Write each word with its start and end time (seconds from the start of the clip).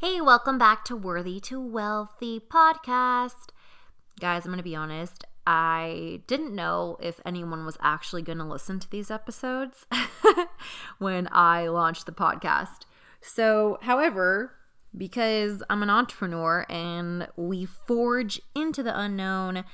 Hey, 0.00 0.18
welcome 0.18 0.56
back 0.56 0.82
to 0.86 0.96
Worthy 0.96 1.40
to 1.40 1.60
Wealthy 1.60 2.40
podcast. 2.40 3.48
Guys, 4.18 4.46
I'm 4.46 4.50
going 4.50 4.56
to 4.56 4.62
be 4.62 4.74
honest. 4.74 5.26
I 5.46 6.22
didn't 6.26 6.54
know 6.54 6.96
if 7.02 7.20
anyone 7.26 7.66
was 7.66 7.76
actually 7.82 8.22
going 8.22 8.38
to 8.38 8.44
listen 8.44 8.80
to 8.80 8.90
these 8.90 9.10
episodes 9.10 9.84
when 10.98 11.28
I 11.30 11.68
launched 11.68 12.06
the 12.06 12.12
podcast. 12.12 12.86
So, 13.20 13.76
however, 13.82 14.54
because 14.96 15.62
I'm 15.68 15.82
an 15.82 15.90
entrepreneur 15.90 16.64
and 16.70 17.28
we 17.36 17.66
forge 17.66 18.40
into 18.54 18.82
the 18.82 18.98
unknown 18.98 19.64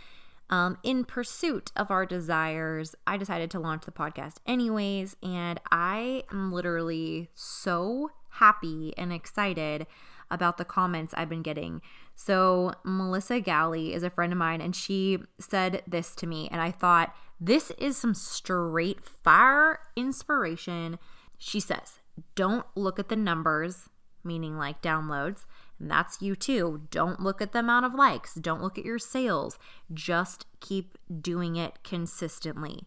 um, 0.50 0.78
in 0.82 1.04
pursuit 1.04 1.70
of 1.76 1.92
our 1.92 2.04
desires, 2.04 2.96
I 3.06 3.16
decided 3.16 3.48
to 3.52 3.60
launch 3.60 3.84
the 3.84 3.92
podcast 3.92 4.38
anyways. 4.44 5.14
And 5.22 5.60
I 5.70 6.24
am 6.32 6.52
literally 6.52 7.30
so 7.36 8.10
happy 8.30 8.92
and 8.96 9.12
excited 9.12 9.86
about 10.30 10.58
the 10.58 10.64
comments 10.64 11.14
I've 11.16 11.28
been 11.28 11.42
getting. 11.42 11.80
So, 12.14 12.72
Melissa 12.84 13.40
Galley 13.40 13.92
is 13.92 14.02
a 14.02 14.10
friend 14.10 14.32
of 14.32 14.38
mine, 14.38 14.60
and 14.60 14.74
she 14.74 15.18
said 15.38 15.82
this 15.86 16.14
to 16.16 16.26
me, 16.26 16.48
and 16.50 16.60
I 16.60 16.70
thought, 16.70 17.14
this 17.40 17.70
is 17.78 17.96
some 17.96 18.14
straight 18.14 19.04
fire 19.04 19.80
inspiration. 19.94 20.98
She 21.36 21.60
says, 21.60 21.98
don't 22.34 22.64
look 22.74 22.98
at 22.98 23.08
the 23.08 23.16
numbers, 23.16 23.88
meaning 24.24 24.56
like 24.56 24.82
downloads. 24.82 25.44
And 25.78 25.90
that's 25.90 26.22
you 26.22 26.34
too. 26.34 26.82
Don't 26.90 27.20
look 27.20 27.42
at 27.42 27.52
the 27.52 27.58
amount 27.58 27.86
of 27.86 27.94
likes. 27.94 28.34
Don't 28.34 28.62
look 28.62 28.78
at 28.78 28.84
your 28.84 28.98
sales. 28.98 29.58
Just 29.92 30.46
keep 30.60 30.96
doing 31.20 31.56
it 31.56 31.82
consistently. 31.84 32.84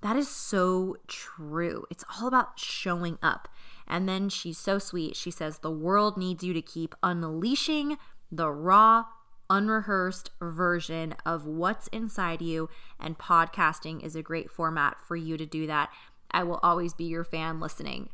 That 0.00 0.16
is 0.16 0.28
so 0.28 0.96
true. 1.06 1.84
It's 1.90 2.04
all 2.16 2.28
about 2.28 2.58
showing 2.58 3.18
up. 3.22 3.48
And 3.86 4.08
then 4.08 4.28
she's 4.28 4.58
so 4.58 4.78
sweet. 4.78 5.16
She 5.16 5.30
says, 5.30 5.58
The 5.58 5.70
world 5.70 6.16
needs 6.16 6.44
you 6.44 6.52
to 6.52 6.62
keep 6.62 6.94
unleashing 7.02 7.98
the 8.30 8.50
raw, 8.50 9.06
unrehearsed 9.50 10.30
version 10.40 11.14
of 11.24 11.46
what's 11.46 11.88
inside 11.88 12.42
you. 12.42 12.68
And 13.00 13.18
podcasting 13.18 14.04
is 14.04 14.14
a 14.14 14.22
great 14.22 14.50
format 14.50 14.96
for 15.06 15.16
you 15.16 15.36
to 15.36 15.46
do 15.46 15.66
that. 15.66 15.90
I 16.30 16.44
will 16.44 16.60
always 16.62 16.92
be 16.92 17.04
your 17.04 17.24
fan 17.24 17.58
listening. 17.58 18.10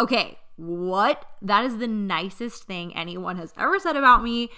Okay, 0.00 0.38
what? 0.56 1.24
That 1.42 1.64
is 1.64 1.78
the 1.78 1.88
nicest 1.88 2.64
thing 2.64 2.96
anyone 2.96 3.36
has 3.36 3.52
ever 3.58 3.78
said 3.80 3.96
about 3.96 4.22
me. 4.22 4.50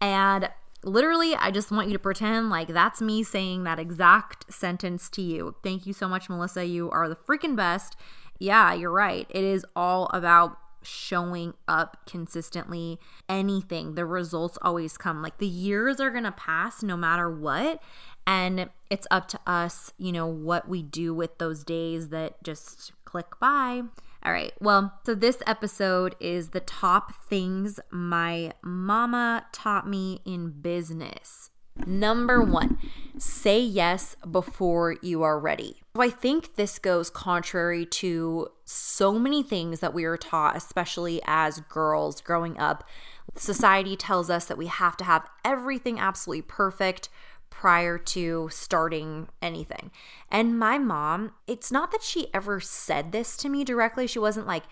And 0.00 0.48
literally, 0.84 1.34
I 1.34 1.50
just 1.50 1.70
want 1.70 1.88
you 1.88 1.92
to 1.94 1.98
pretend 1.98 2.50
like 2.50 2.68
that's 2.68 3.00
me 3.00 3.22
saying 3.22 3.64
that 3.64 3.78
exact 3.78 4.52
sentence 4.52 5.08
to 5.10 5.22
you. 5.22 5.56
Thank 5.62 5.86
you 5.86 5.92
so 5.92 6.08
much, 6.08 6.28
Melissa. 6.28 6.64
You 6.64 6.90
are 6.90 7.08
the 7.08 7.16
freaking 7.16 7.56
best 7.56 7.96
yeah, 8.38 8.74
you're 8.74 8.90
right. 8.90 9.26
It 9.30 9.44
is 9.44 9.64
all 9.76 10.10
about 10.12 10.58
showing 10.82 11.54
up 11.66 11.98
consistently. 12.06 12.98
Anything, 13.28 13.94
the 13.94 14.04
results 14.04 14.58
always 14.60 14.96
come. 14.96 15.22
Like 15.22 15.38
the 15.38 15.46
years 15.46 16.00
are 16.00 16.10
going 16.10 16.24
to 16.24 16.32
pass 16.32 16.82
no 16.82 16.96
matter 16.96 17.30
what. 17.30 17.82
And 18.26 18.70
it's 18.90 19.06
up 19.10 19.28
to 19.28 19.40
us, 19.46 19.92
you 19.98 20.12
know, 20.12 20.26
what 20.26 20.68
we 20.68 20.82
do 20.82 21.14
with 21.14 21.38
those 21.38 21.62
days 21.64 22.08
that 22.08 22.42
just 22.42 22.92
click 23.04 23.38
by. 23.40 23.82
All 24.24 24.32
right. 24.32 24.52
Well, 24.58 24.98
so 25.04 25.14
this 25.14 25.38
episode 25.46 26.16
is 26.18 26.50
the 26.50 26.60
top 26.60 27.12
things 27.24 27.78
my 27.90 28.52
mama 28.62 29.46
taught 29.52 29.86
me 29.88 30.20
in 30.24 30.50
business. 30.62 31.50
Number 31.86 32.40
one, 32.40 32.78
say 33.18 33.60
yes 33.60 34.16
before 34.30 34.96
you 35.02 35.22
are 35.24 35.38
ready. 35.38 35.82
So 35.96 36.02
I 36.02 36.08
think 36.08 36.54
this 36.54 36.78
goes 36.78 37.10
contrary 37.10 37.84
to 37.86 38.48
so 38.64 39.18
many 39.18 39.42
things 39.42 39.80
that 39.80 39.92
we 39.92 40.04
are 40.04 40.16
taught, 40.16 40.56
especially 40.56 41.20
as 41.26 41.60
girls 41.60 42.20
growing 42.20 42.58
up. 42.58 42.88
Society 43.34 43.96
tells 43.96 44.30
us 44.30 44.46
that 44.46 44.56
we 44.56 44.66
have 44.68 44.96
to 44.98 45.04
have 45.04 45.28
everything 45.44 45.98
absolutely 45.98 46.42
perfect 46.42 47.08
prior 47.58 47.98
to 47.98 48.48
starting 48.50 49.28
anything. 49.40 49.90
And 50.30 50.58
my 50.58 50.76
mom, 50.76 51.32
it's 51.46 51.70
not 51.70 51.92
that 51.92 52.02
she 52.02 52.28
ever 52.34 52.60
said 52.60 53.12
this 53.12 53.36
to 53.38 53.48
me 53.48 53.64
directly. 53.64 54.06
She 54.06 54.18
wasn't 54.18 54.46
like, 54.46 54.64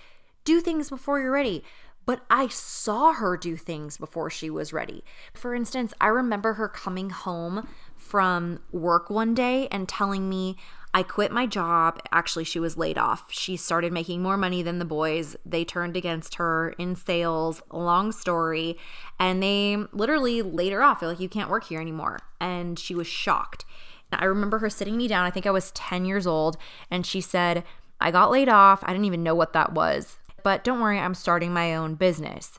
do 0.45 0.61
things 0.61 0.91
before 0.91 1.21
you're 1.21 1.31
ready 1.31 1.63
but 2.05 2.25
I 2.29 2.49
saw 2.49 3.13
her 3.13 3.37
do 3.37 3.57
things 3.57 3.97
before 3.97 4.31
she 4.31 4.51
was 4.51 4.73
ready. 4.73 5.05
For 5.35 5.55
instance, 5.55 5.95
I 6.01 6.09
remember 6.09 6.55
her 6.55 6.69
coming 6.69 7.11
home 7.11 7.69
from 7.95 8.61
work 8.73 9.09
one 9.09 9.35
day 9.35 9.69
and 9.69 9.89
telling 9.89 10.29
me, 10.29 10.57
I 10.95 11.03
quit 11.03 11.33
my 11.33 11.47
job. 11.47 12.01
Actually, 12.13 12.45
she 12.45 12.61
was 12.61 12.77
laid 12.77 12.99
off. 12.99 13.33
She 13.33 13.57
started 13.57 13.93
making 13.93 14.23
more 14.23 14.37
money 14.37 14.63
than 14.63 14.79
the 14.79 14.85
boys. 14.85 15.37
They 15.45 15.65
turned 15.65 15.97
against 15.97 16.35
her 16.35 16.75
in 16.79 16.97
sales, 16.97 17.63
long 17.71 18.13
story. 18.13 18.77
And 19.19 19.43
they 19.43 19.77
literally 19.93 20.43
laid 20.43 20.73
her 20.73 20.83
off. 20.83 21.01
They're 21.01 21.09
like, 21.09 21.21
you 21.21 21.29
can't 21.29 21.51
work 21.51 21.65
here 21.65 21.81
anymore. 21.81 22.21
And 22.41 22.79
she 22.79 22.95
was 22.95 23.07
shocked. 23.07 23.65
I 24.13 24.27
remember 24.27 24.59
her 24.59 24.69
sitting 24.69 24.99
me 24.99 25.09
down. 25.09 25.25
I 25.25 25.31
think 25.31 25.47
I 25.47 25.51
was 25.51 25.71
10 25.71 26.05
years 26.05 26.27
old. 26.27 26.59
And 26.91 27.07
she 27.07 27.23
said, 27.23 27.65
I 27.99 28.11
got 28.11 28.31
laid 28.31 28.51
off. 28.51 28.85
I 28.85 28.89
didn't 28.89 29.07
even 29.07 29.23
know 29.23 29.35
what 29.35 29.55
that 29.55 29.73
was 29.73 30.19
but 30.43 30.65
don't 30.65 30.81
worry, 30.81 30.99
I'm 30.99 31.15
starting 31.15 31.53
my 31.53 31.75
own 31.75 31.95
business. 31.95 32.59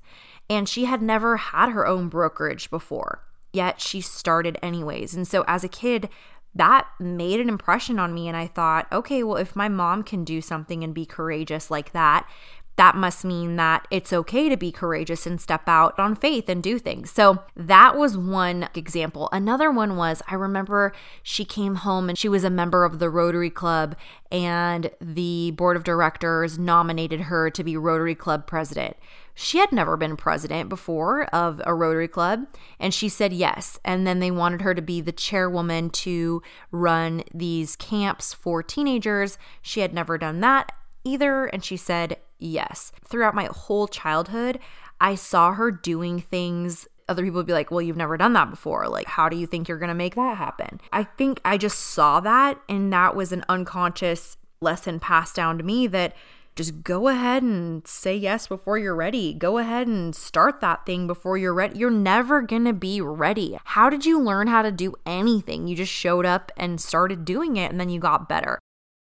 And 0.50 0.68
she 0.68 0.86
had 0.86 1.02
never 1.02 1.38
had 1.38 1.70
her 1.70 1.88
own 1.88 2.10
brokerage 2.10 2.70
before, 2.70 3.24
yet 3.52 3.82
she 3.82 4.02
started 4.02 4.58
anyways. 4.62 5.14
And 5.14 5.28
so 5.28 5.44
as 5.48 5.64
a 5.64 5.70
kid, 5.70 6.10
that 6.56 6.88
made 7.00 7.40
an 7.40 7.50
impression 7.50 8.00
on 8.00 8.14
me. 8.14 8.28
And 8.28 8.38
I 8.38 8.48
thought, 8.48 8.88
okay, 8.92 9.24
well, 9.24 9.38
if 9.38 9.56
my 9.56 9.70
mom 9.70 10.04
can 10.04 10.24
do 10.24 10.42
something 10.42 10.84
and 10.84 10.94
be 10.94 11.06
courageous 11.06 11.72
like 11.72 11.92
that, 11.94 12.28
that 12.76 12.96
must 12.96 13.24
mean 13.24 13.56
that 13.58 13.88
it's 13.92 14.12
okay 14.12 14.50
to 14.50 14.58
be 14.58 14.72
courageous 14.72 15.28
and 15.28 15.40
step 15.40 15.68
out 15.68 15.98
on 16.00 16.16
faith 16.16 16.50
and 16.50 16.64
do 16.64 16.80
things. 16.80 17.12
So 17.12 17.44
that 17.56 17.96
was 17.96 18.18
one 18.18 18.68
example. 18.74 19.30
Another 19.32 19.70
one 19.70 19.96
was 19.96 20.24
I 20.28 20.34
remember 20.36 20.92
she 21.22 21.46
came 21.46 21.76
home 21.76 22.10
and 22.10 22.18
she 22.18 22.30
was 22.30 22.44
a 22.44 22.50
member 22.50 22.84
of 22.84 22.98
the 22.98 23.12
Rotary 23.12 23.52
Club, 23.52 23.96
and 24.32 24.90
the 25.00 25.52
board 25.52 25.78
of 25.78 25.84
directors 25.84 26.58
nominated 26.58 27.22
her 27.22 27.52
to 27.52 27.64
be 27.64 27.78
Rotary 27.78 28.16
Club 28.16 28.48
president. 28.48 28.98
She 29.36 29.58
had 29.58 29.72
never 29.72 29.98
been 29.98 30.16
president 30.16 30.70
before 30.70 31.24
of 31.26 31.62
a 31.66 31.74
Rotary 31.74 32.08
Club, 32.08 32.46
and 32.80 32.94
she 32.94 33.10
said 33.10 33.34
yes. 33.34 33.80
And 33.84 34.06
then 34.06 34.20
they 34.20 34.32
wanted 34.32 34.62
her 34.62 34.74
to 34.76 34.82
be 34.82 35.02
the 35.02 35.12
chairwoman 35.12 35.90
to 35.92 36.42
run 36.72 37.24
these 37.34 37.76
camps 37.76 38.34
for 38.34 38.62
teenagers. 38.62 39.38
She 39.62 39.80
had 39.80 39.94
never 39.94 40.18
done 40.18 40.40
that 40.42 40.72
either, 41.04 41.46
and 41.46 41.64
she 41.64 41.78
said 41.78 42.18
Yes. 42.44 42.92
Throughout 43.06 43.36
my 43.36 43.46
whole 43.46 43.88
childhood, 43.88 44.60
I 45.00 45.16
saw 45.16 45.54
her 45.54 45.72
doing 45.72 46.20
things 46.20 46.88
other 47.10 47.24
people 47.24 47.38
would 47.38 47.46
be 47.46 47.54
like, 47.54 47.70
well, 47.70 47.82
you've 47.82 47.98
never 47.98 48.16
done 48.16 48.32
that 48.34 48.50
before. 48.50 48.88
Like, 48.88 49.08
how 49.08 49.28
do 49.28 49.36
you 49.36 49.46
think 49.46 49.68
you're 49.68 49.78
going 49.78 49.90
to 49.90 49.94
make 49.94 50.16
that 50.16 50.38
happen? 50.38 50.80
I 50.94 51.04
think 51.04 51.42
I 51.44 51.58
just 51.58 51.78
saw 51.78 52.22
that, 52.22 52.62
and 52.70 52.94
that 52.94 53.14
was 53.14 53.34
an 53.34 53.44
unconscious 53.50 54.38
lesson 54.62 55.02
passed 55.02 55.36
down 55.36 55.58
to 55.58 55.64
me 55.64 55.86
that 55.88 56.16
just 56.56 56.84
go 56.84 57.08
ahead 57.08 57.42
and 57.44 57.88
say 57.88 58.16
yes 58.16 58.48
before 58.48 58.78
you're 58.78 58.96
ready. 58.96 59.34
Go 59.34 59.58
ahead 59.58 59.88
and 59.88 60.16
start 60.16 60.62
that 60.62 60.86
thing 60.86 61.08
before 61.08 61.38
you're 61.38 61.54
ready. 61.54 61.80
You're 61.80 61.90
never 61.90 62.42
going 62.42 62.66
to 62.66 62.74
be 62.74 63.02
ready. 63.02 63.58
How 63.64 63.90
did 63.90 64.06
you 64.06 64.20
learn 64.22 64.48
how 64.48 64.62
to 64.62 64.72
do 64.72 64.94
anything? 65.06 65.68
You 65.68 65.76
just 65.76 65.92
showed 65.92 66.26
up 66.26 66.52
and 66.56 66.80
started 66.80 67.26
doing 67.26 67.58
it, 67.58 67.72
and 67.72 67.80
then 67.80 67.90
you 67.90 68.00
got 68.00 68.30
better. 68.30 68.60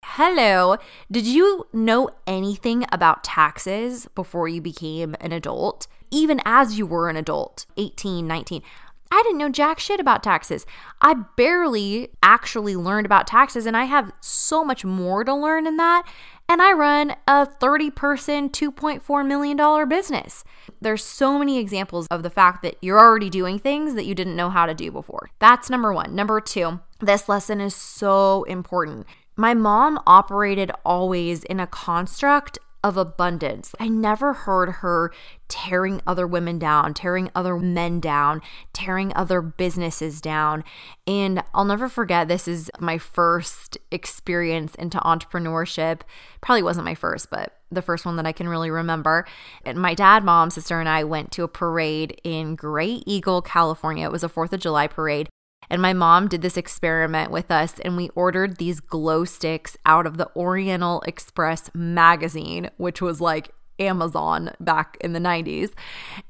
Hello. 0.05 0.77
Did 1.11 1.27
you 1.27 1.67
know 1.73 2.11
anything 2.27 2.87
about 2.91 3.25
taxes 3.25 4.07
before 4.15 4.49
you 4.49 4.63
became 4.63 5.15
an 5.21 5.33
adult? 5.33 5.89
Even 6.11 6.41
as 6.45 6.79
you 6.79 6.87
were 6.87 7.11
an 7.11 7.17
adult, 7.17 7.67
18, 7.77 8.27
19. 8.27 8.63
I 9.11 9.23
didn't 9.23 9.39
know 9.39 9.49
jack 9.49 9.79
shit 9.79 10.01
about 10.01 10.23
taxes. 10.23 10.67
I 11.01 11.15
barely 11.37 12.09
actually 12.23 12.77
learned 12.77 13.07
about 13.07 13.27
taxes, 13.27 13.67
and 13.67 13.77
I 13.77 13.85
have 13.85 14.13
so 14.21 14.65
much 14.65 14.85
more 14.85 15.23
to 15.23 15.35
learn 15.35 15.67
in 15.67 15.77
that. 15.77 16.05
And 16.49 16.63
I 16.63 16.73
run 16.73 17.17
a 17.27 17.45
30 17.45 17.91
person, 17.91 18.51
$2.4 18.51 19.27
million 19.27 19.89
business. 19.89 20.45
There's 20.81 21.05
so 21.05 21.39
many 21.39 21.59
examples 21.59 22.07
of 22.11 22.23
the 22.23 22.31
fact 22.31 22.63
that 22.63 22.77
you're 22.81 23.01
already 23.01 23.31
doing 23.31 23.59
things 23.59 23.95
that 23.95 24.07
you 24.07 24.15
didn't 24.15 24.37
know 24.37 24.51
how 24.51 24.67
to 24.67 24.75
do 24.75 24.93
before. 24.93 25.31
That's 25.39 25.69
number 25.71 25.93
one. 25.93 26.15
Number 26.15 26.41
two, 26.41 26.81
this 27.01 27.29
lesson 27.29 27.61
is 27.61 27.75
so 27.75 28.45
important 28.45 29.07
my 29.37 29.53
mom 29.53 30.01
operated 30.07 30.73
always 30.83 31.45
in 31.45 31.61
a 31.61 31.67
construct 31.67 32.59
of 32.87 32.97
abundance. 32.97 33.75
I 33.81 33.89
never 33.89 34.33
heard 34.33 34.69
her 34.81 35.13
tearing 35.49 36.01
other 36.07 36.25
women 36.25 36.59
down, 36.59 36.95
tearing 36.95 37.31
other 37.35 37.57
men 37.57 37.99
down, 37.99 38.41
tearing 38.73 39.13
other 39.17 39.43
businesses 39.43 40.21
down. 40.21 40.63
And 41.05 41.43
I'll 41.53 41.65
never 41.65 41.89
forget 41.89 42.29
this 42.29 42.47
is 42.47 42.71
my 42.79 42.97
first 42.99 43.77
experience 43.91 44.77
into 44.77 44.99
entrepreneurship. 44.99 46.03
Probably 46.41 46.63
wasn't 46.63 46.85
my 46.85 46.95
first, 46.95 47.29
but 47.29 47.59
the 47.73 47.83
first 47.83 48.07
one 48.07 48.15
that 48.17 48.27
I 48.27 48.33
can 48.33 48.49
really 48.49 48.71
remember. 48.71 49.27
And 49.65 49.79
my 49.79 49.95
dad, 49.95 50.23
mom, 50.23 50.51
sister, 50.51 50.79
and 50.79 50.89
I 50.89 51.03
went 51.03 51.33
to 51.33 51.43
a 51.43 51.49
parade 51.49 52.21
in 52.23 52.57
Graeagle, 52.57 53.45
California. 53.45 54.07
It 54.07 54.13
was 54.13 54.23
a 54.23 54.29
4th 54.29 54.53
of 54.53 54.61
July 54.61 54.87
parade. 54.87 55.29
And 55.69 55.83
my 55.83 55.93
mom 55.93 56.29
did 56.29 56.43
this 56.43 56.57
experiment 56.57 57.31
with 57.31 57.51
us, 57.51 57.79
and 57.81 57.97
we 57.97 58.11
ordered 58.15 58.57
these 58.57 58.81
glow 58.81 59.25
sticks 59.25 59.77
out 59.85 60.07
of 60.07 60.17
the 60.17 60.31
Oriental 60.37 61.03
Express 61.07 61.71
magazine, 61.75 62.71
which 62.77 63.01
was 63.01 63.21
like 63.21 63.51
Amazon 63.79 64.53
back 64.61 64.97
in 65.01 65.13
the 65.13 65.19
90s. 65.19 65.73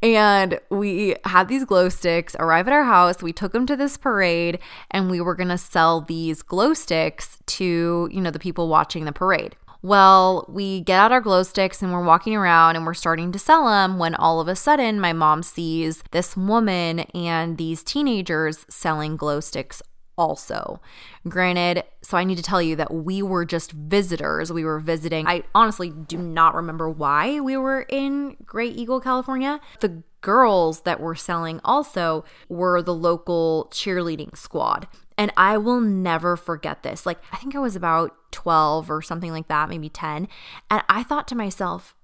And 0.02 0.58
we 0.70 1.16
had 1.24 1.48
these 1.48 1.64
glow 1.64 1.88
sticks 1.88 2.34
arrive 2.38 2.66
at 2.66 2.72
our 2.72 2.84
house. 2.84 3.22
We 3.22 3.32
took 3.32 3.52
them 3.52 3.66
to 3.66 3.76
this 3.76 3.96
parade 3.96 4.58
and 4.90 5.10
we 5.10 5.20
were 5.20 5.34
going 5.34 5.48
to 5.48 5.58
sell 5.58 6.00
these 6.00 6.42
glow 6.42 6.74
sticks 6.74 7.38
to, 7.46 8.08
you 8.10 8.20
know, 8.20 8.30
the 8.30 8.38
people 8.38 8.68
watching 8.68 9.04
the 9.04 9.12
parade. 9.12 9.56
Well, 9.86 10.44
we 10.48 10.80
get 10.80 10.98
out 10.98 11.12
our 11.12 11.20
glow 11.20 11.44
sticks 11.44 11.80
and 11.80 11.92
we're 11.92 12.02
walking 12.02 12.34
around 12.34 12.74
and 12.74 12.84
we're 12.84 12.92
starting 12.92 13.30
to 13.30 13.38
sell 13.38 13.68
them 13.68 14.00
when 14.00 14.16
all 14.16 14.40
of 14.40 14.48
a 14.48 14.56
sudden 14.56 14.98
my 14.98 15.12
mom 15.12 15.44
sees 15.44 16.02
this 16.10 16.36
woman 16.36 16.98
and 17.14 17.56
these 17.56 17.84
teenagers 17.84 18.66
selling 18.68 19.16
glow 19.16 19.38
sticks 19.38 19.82
also. 20.18 20.80
Granted, 21.28 21.84
so 22.02 22.16
I 22.16 22.24
need 22.24 22.34
to 22.34 22.42
tell 22.42 22.60
you 22.60 22.74
that 22.74 22.92
we 22.92 23.22
were 23.22 23.44
just 23.44 23.70
visitors. 23.70 24.52
We 24.52 24.64
were 24.64 24.80
visiting. 24.80 25.28
I 25.28 25.44
honestly 25.54 25.90
do 25.90 26.18
not 26.18 26.56
remember 26.56 26.90
why 26.90 27.38
we 27.38 27.56
were 27.56 27.82
in 27.82 28.36
Graeagle, 28.44 29.00
California. 29.04 29.60
The 29.78 30.02
girls 30.20 30.80
that 30.80 30.98
were 30.98 31.14
selling 31.14 31.60
also 31.64 32.24
were 32.48 32.82
the 32.82 32.92
local 32.92 33.70
cheerleading 33.72 34.36
squad. 34.36 34.88
And 35.18 35.32
I 35.36 35.56
will 35.56 35.80
never 35.80 36.36
forget 36.36 36.82
this. 36.82 37.06
Like, 37.06 37.18
I 37.32 37.36
think 37.36 37.54
I 37.54 37.58
was 37.58 37.74
about 37.74 38.14
12 38.32 38.90
or 38.90 39.00
something 39.00 39.32
like 39.32 39.48
that, 39.48 39.68
maybe 39.68 39.88
10. 39.88 40.28
And 40.70 40.82
I 40.88 41.02
thought 41.02 41.26
to 41.28 41.34
myself, 41.34 41.94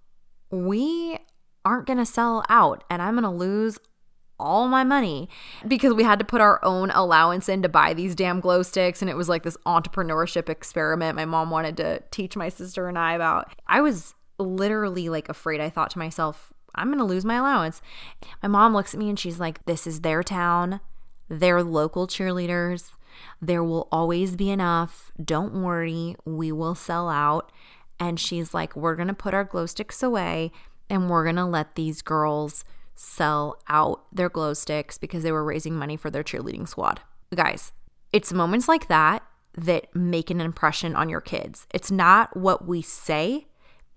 we 0.51 1.19
aren't 1.65 1.87
going 1.87 1.99
to 1.99 2.07
sell 2.07 2.45
out 2.49 2.85
and 2.91 3.01
I'm 3.01 3.15
going 3.15 3.25
to 3.25 3.31
lose 3.31 3.79
all 4.39 4.67
my 4.67 4.83
money 4.83 5.29
because 5.67 5.95
we 5.95 6.03
had 6.03 6.19
to 6.19 6.25
put 6.25 6.41
our 6.41 6.63
own 6.65 6.91
allowance 6.91 7.49
in 7.49 7.63
to 7.63 7.69
buy 7.69 7.95
these 7.95 8.15
damn 8.15 8.41
glow 8.41 8.63
sticks. 8.63 9.01
And 9.01 9.11
it 9.11 9.17
was 9.17 9.29
like 9.29 9.45
this 9.45 9.57
entrepreneurship 9.67 10.49
experiment 10.49 11.17
my 11.17 11.25
mom 11.25 11.51
wanted 11.51 11.77
to 11.79 12.03
teach 12.11 12.37
my 12.37 12.49
sister 12.49 12.89
and 12.89 12.99
I 12.99 13.15
about. 13.15 13.53
I 13.67 13.81
was 13.81 14.15
literally 14.39 15.09
like 15.09 15.29
afraid. 15.29 15.61
I 15.61 15.71
thought 15.71 15.91
to 15.93 15.99
myself, 15.99 16.53
I'm 16.75 16.89
going 16.89 16.99
to 16.99 17.05
lose 17.05 17.25
my 17.25 17.37
allowance. 17.37 17.81
My 18.43 18.49
mom 18.49 18.75
looks 18.75 18.95
at 18.95 19.01
me 19.01 19.09
and 19.09 19.19
she's 19.19 19.39
like, 19.39 19.65
This 19.67 19.87
is 19.87 20.01
their 20.01 20.23
town. 20.23 20.81
They're 21.29 21.63
local 21.63 22.07
cheerleaders. 22.07 22.91
There 23.41 23.65
will 23.65 23.89
always 23.93 24.37
be 24.37 24.51
enough. 24.51 25.13
Don't 25.23 25.63
worry. 25.63 26.17
We 26.25 26.53
will 26.53 26.75
sell 26.75 27.09
out. 27.09 27.53
And 27.99 28.19
she's 28.19 28.55
like, 28.55 28.75
We're 28.77 28.97
going 28.97 29.09
to 29.09 29.15
put 29.15 29.35
our 29.35 29.45
glow 29.45 29.67
sticks 29.67 30.03
away 30.03 30.53
and 30.91 31.09
we're 31.09 31.25
going 31.25 31.37
to 31.37 31.45
let 31.45 31.75
these 31.75 32.03
girls 32.03 32.65
sell 32.95 33.57
out 33.69 34.05
their 34.13 34.29
glow 34.29 34.55
sticks 34.55 34.99
because 34.99 35.23
they 35.23 35.33
were 35.33 35.45
raising 35.45 35.75
money 35.75 35.97
for 35.97 36.11
their 36.11 36.23
cheerleading 36.23 36.69
squad. 36.69 37.01
Guys, 37.35 37.73
it's 38.13 38.33
moments 38.33 38.69
like 38.69 38.89
that 38.89 39.23
that 39.55 39.95
make 39.95 40.31
an 40.31 40.41
impression 40.41 40.95
on 40.95 41.09
your 41.09 41.21
kids. 41.21 41.67
It's 41.73 41.91
not 41.91 42.37
what 42.37 42.67
we 42.67 42.83
say, 42.83 43.47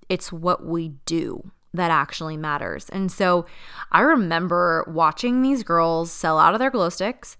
it's 0.07 0.31
what 0.31 0.65
we 0.65 0.89
do 1.05 1.51
that 1.73 1.91
actually 1.91 2.37
matters. 2.37 2.89
And 2.89 3.11
so 3.11 3.45
I 3.91 4.01
remember 4.01 4.85
watching 4.87 5.41
these 5.41 5.63
girls 5.63 6.11
sell 6.11 6.39
out 6.39 6.53
of 6.53 6.59
their 6.59 6.71
glow 6.71 6.89
sticks. 6.89 7.37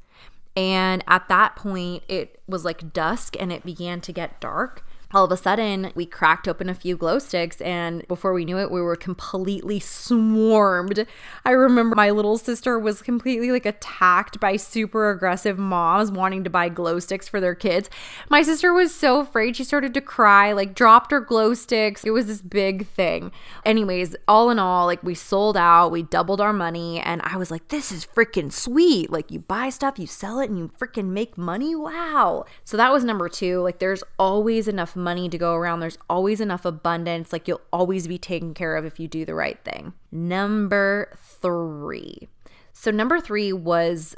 And 0.55 1.03
at 1.07 1.27
that 1.27 1.55
point, 1.55 2.03
it 2.07 2.41
was 2.47 2.63
like 2.63 2.93
dusk 2.93 3.35
and 3.39 3.51
it 3.51 3.63
began 3.65 4.01
to 4.01 4.13
get 4.13 4.39
dark 4.39 4.85
all 5.15 5.23
of 5.23 5.31
a 5.31 5.37
sudden 5.37 5.93
we 5.95 6.05
cracked 6.05 6.45
open 6.45 6.67
a 6.67 6.73
few 6.73 6.97
glow 6.97 7.17
sticks 7.19 7.61
and 7.61 8.05
before 8.09 8.33
we 8.33 8.43
knew 8.43 8.59
it 8.59 8.69
we 8.69 8.81
were 8.81 8.97
completely 8.97 9.79
swarmed. 9.79 11.07
I 11.45 11.51
remember 11.51 11.95
my 11.95 12.09
little 12.09 12.37
sister 12.37 12.77
was 12.77 13.01
completely 13.01 13.49
like 13.49 13.65
attacked 13.65 14.41
by 14.41 14.57
super 14.57 15.09
aggressive 15.09 15.57
moms 15.57 16.11
wanting 16.11 16.43
to 16.43 16.49
buy 16.49 16.67
glow 16.67 16.99
sticks 16.99 17.29
for 17.29 17.39
their 17.39 17.55
kids. 17.55 17.89
My 18.29 18.41
sister 18.41 18.73
was 18.73 18.93
so 18.93 19.21
afraid 19.21 19.55
she 19.55 19.63
started 19.63 19.93
to 19.93 20.01
cry 20.01 20.51
like 20.51 20.75
dropped 20.75 21.11
her 21.11 21.21
glow 21.21 21.53
sticks. 21.53 22.03
It 22.03 22.11
was 22.11 22.27
this 22.27 22.41
big 22.41 22.85
thing. 22.85 23.31
Anyways 23.63 24.17
all 24.27 24.49
in 24.49 24.59
all 24.59 24.85
like 24.85 25.01
we 25.01 25.15
sold 25.15 25.55
out 25.55 25.93
we 25.93 26.03
doubled 26.03 26.41
our 26.41 26.51
money 26.51 26.99
and 26.99 27.21
i 27.23 27.37
was 27.37 27.49
like 27.49 27.69
this 27.69 27.89
is 27.89 28.05
freaking 28.05 28.51
sweet. 28.51 29.09
Like 29.09 29.31
you 29.31 29.39
buy 29.39 29.69
stuff 29.69 29.97
you 29.97 30.07
sell 30.07 30.41
it 30.41 30.49
and 30.49 30.59
you 30.59 30.71
freaking 30.77 31.11
make 31.11 31.37
money. 31.37 31.73
Wow. 31.73 32.43
So 32.65 32.75
that 32.75 32.91
was 32.91 33.05
number 33.05 33.29
two. 33.29 33.61
Like 33.61 33.79
there's 33.79 34.03
always 34.19 34.67
enough 34.67 34.93
money 34.93 35.04
to 35.05 35.37
go 35.37 35.53
around. 35.53 35.79
There's 35.79 35.97
always 36.09 36.41
enough 36.41 36.65
abundance. 36.65 37.31
Like 37.31 37.47
you'll 37.47 37.61
always 37.71 38.07
be 38.07 38.17
taken 38.17 38.53
care 38.53 38.75
of 38.75 38.85
if 38.85 38.99
you 38.99 39.07
do 39.07 39.25
the 39.25 39.35
right 39.35 39.59
thing. 39.63 39.93
Number 40.11 41.17
three. 41.17 42.27
So, 42.73 42.91
number 42.91 43.21
three 43.21 43.53
was 43.53 44.15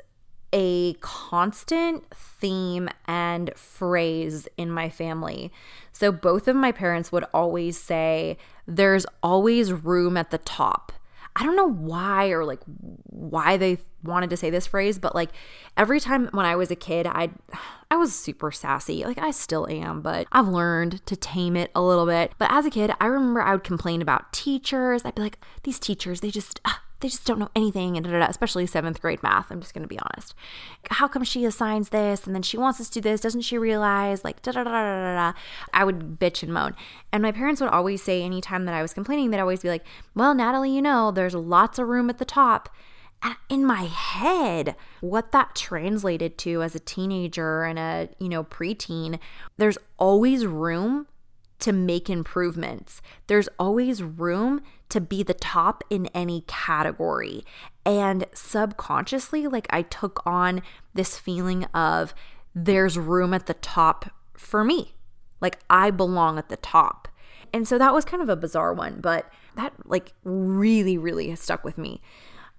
a 0.54 0.94
constant 0.96 2.04
theme 2.16 2.90
and 3.06 3.52
phrase 3.56 4.48
in 4.58 4.72
my 4.72 4.90
family. 4.90 5.52
So, 5.92 6.12
both 6.12 6.48
of 6.48 6.56
my 6.56 6.72
parents 6.72 7.12
would 7.12 7.26
always 7.34 7.78
say, 7.78 8.38
There's 8.66 9.06
always 9.22 9.72
room 9.72 10.18
at 10.18 10.32
the 10.32 10.40
top. 10.40 10.92
I 11.38 11.44
don't 11.44 11.56
know 11.56 11.70
why 11.70 12.30
or 12.30 12.44
like 12.44 12.62
why 13.06 13.58
they 13.58 13.78
wanted 14.04 14.32
to 14.32 14.38
say 14.38 14.50
this 14.50 14.66
phrase, 14.66 14.98
but 14.98 15.14
like 15.14 15.30
every 15.78 16.00
time 16.00 16.30
when 16.32 16.48
I 16.48 16.56
was 16.56 16.72
a 16.72 16.76
kid, 16.76 17.06
I 17.06 17.30
I 17.92 17.96
was 17.96 18.14
super 18.14 18.52
sassy. 18.52 19.06
Like 19.06 19.20
I 19.20 19.32
still 19.32 19.70
am, 19.70 20.02
but 20.02 20.28
I've 20.32 20.48
learned 20.48 21.06
to 21.06 21.16
tame 21.16 21.56
it 21.56 21.72
a 21.74 21.82
little 21.82 22.06
bit. 22.06 22.34
But 22.38 22.52
as 22.52 22.66
a 22.66 22.70
kid, 22.70 22.92
I 23.00 23.06
remember 23.06 23.42
I 23.42 23.54
would 23.54 23.64
complain 23.64 24.02
about 24.02 24.34
teachers. 24.34 25.04
I'd 25.06 25.16
be 25.16 25.22
like, 25.22 25.40
these 25.64 25.80
teachers, 25.80 26.20
they 26.20 26.32
just 26.32 26.60
uh, 26.66 26.72
they 27.00 27.10
just 27.10 27.26
don't 27.26 27.40
know 27.40 27.50
anything 27.56 27.96
and 27.96 28.06
da, 28.06 28.12
da, 28.12 28.20
da, 28.20 28.26
especially 28.28 28.66
seventh 28.66 29.02
grade 29.02 29.22
math 29.22 29.52
i'm 29.52 29.62
just 29.62 29.74
going 29.74 29.84
to 29.84 29.88
be 29.88 30.00
honest. 30.00 30.34
How 30.90 31.08
come 31.08 31.24
she 31.24 31.46
assigns 31.46 31.90
this 31.90 32.26
and 32.26 32.34
then 32.34 32.42
she 32.42 32.58
wants 32.58 32.80
us 32.80 32.90
to 32.90 33.02
do 33.02 33.10
this? 33.10 33.22
Doesn't 33.22 33.42
she 33.42 33.58
realize? 33.58 34.24
Like 34.24 34.42
da 34.42 34.52
da 34.52 34.64
da 34.64 34.72
da 34.72 35.32
da. 35.32 35.40
I 35.74 35.84
would 35.84 36.20
bitch 36.20 36.44
and 36.44 36.54
moan. 36.54 36.76
And 37.12 37.22
my 37.24 37.32
parents 37.32 37.62
would 37.62 37.70
always 37.70 38.02
say 38.02 38.22
anytime 38.24 38.66
that 38.66 38.76
i 38.76 38.82
was 38.82 38.94
complaining 38.94 39.32
they'd 39.32 39.40
always 39.40 39.62
be 39.62 39.70
like 39.70 39.86
well 40.16 40.34
natalie 40.34 40.72
you 40.72 40.82
know 40.82 41.12
there's 41.12 41.36
lots 41.36 41.80
of 41.80 41.88
room 41.88 42.10
at 42.10 42.18
the 42.18 42.26
top. 42.26 42.70
And 43.24 43.36
in 43.50 43.66
my 43.66 43.84
head 43.86 44.76
what 45.02 45.32
that 45.32 45.56
translated 45.56 46.38
to 46.40 46.62
as 46.62 46.76
a 46.76 46.80
teenager 46.80 47.64
and 47.64 47.80
a 47.80 48.10
you 48.20 48.30
know 48.30 48.44
preteen 48.44 49.20
there's 49.58 49.78
always 49.98 50.46
room 50.46 51.08
to 51.60 51.72
make 51.72 52.10
improvements. 52.10 53.02
There's 53.28 53.50
always 53.60 54.04
room 54.04 54.62
to 54.90 55.02
be 55.02 55.24
the 55.24 55.34
top 55.34 55.84
in 55.90 56.08
any 56.08 56.44
category. 56.48 57.44
And 57.86 58.26
subconsciously, 58.34 59.48
like 59.48 59.68
I 59.70 59.82
took 59.82 60.22
on 60.26 60.62
this 60.94 61.18
feeling 61.18 61.66
of 61.66 62.14
there's 62.54 62.98
room 62.98 63.34
at 63.34 63.46
the 63.46 63.54
top 63.56 64.12
for 64.36 64.64
me. 64.64 64.94
Like 65.42 65.60
I 65.70 65.92
belong 65.92 66.38
at 66.38 66.50
the 66.50 66.58
top. 66.58 67.08
And 67.54 67.68
so 67.68 67.78
that 67.78 67.94
was 67.94 68.06
kind 68.06 68.22
of 68.22 68.30
a 68.30 68.36
bizarre 68.36 68.74
one, 68.74 69.00
but 69.00 69.32
that 69.56 69.74
like 69.86 70.14
really, 70.24 70.98
really 70.98 71.36
stuck 71.36 71.64
with 71.64 71.78
me. 71.78 72.02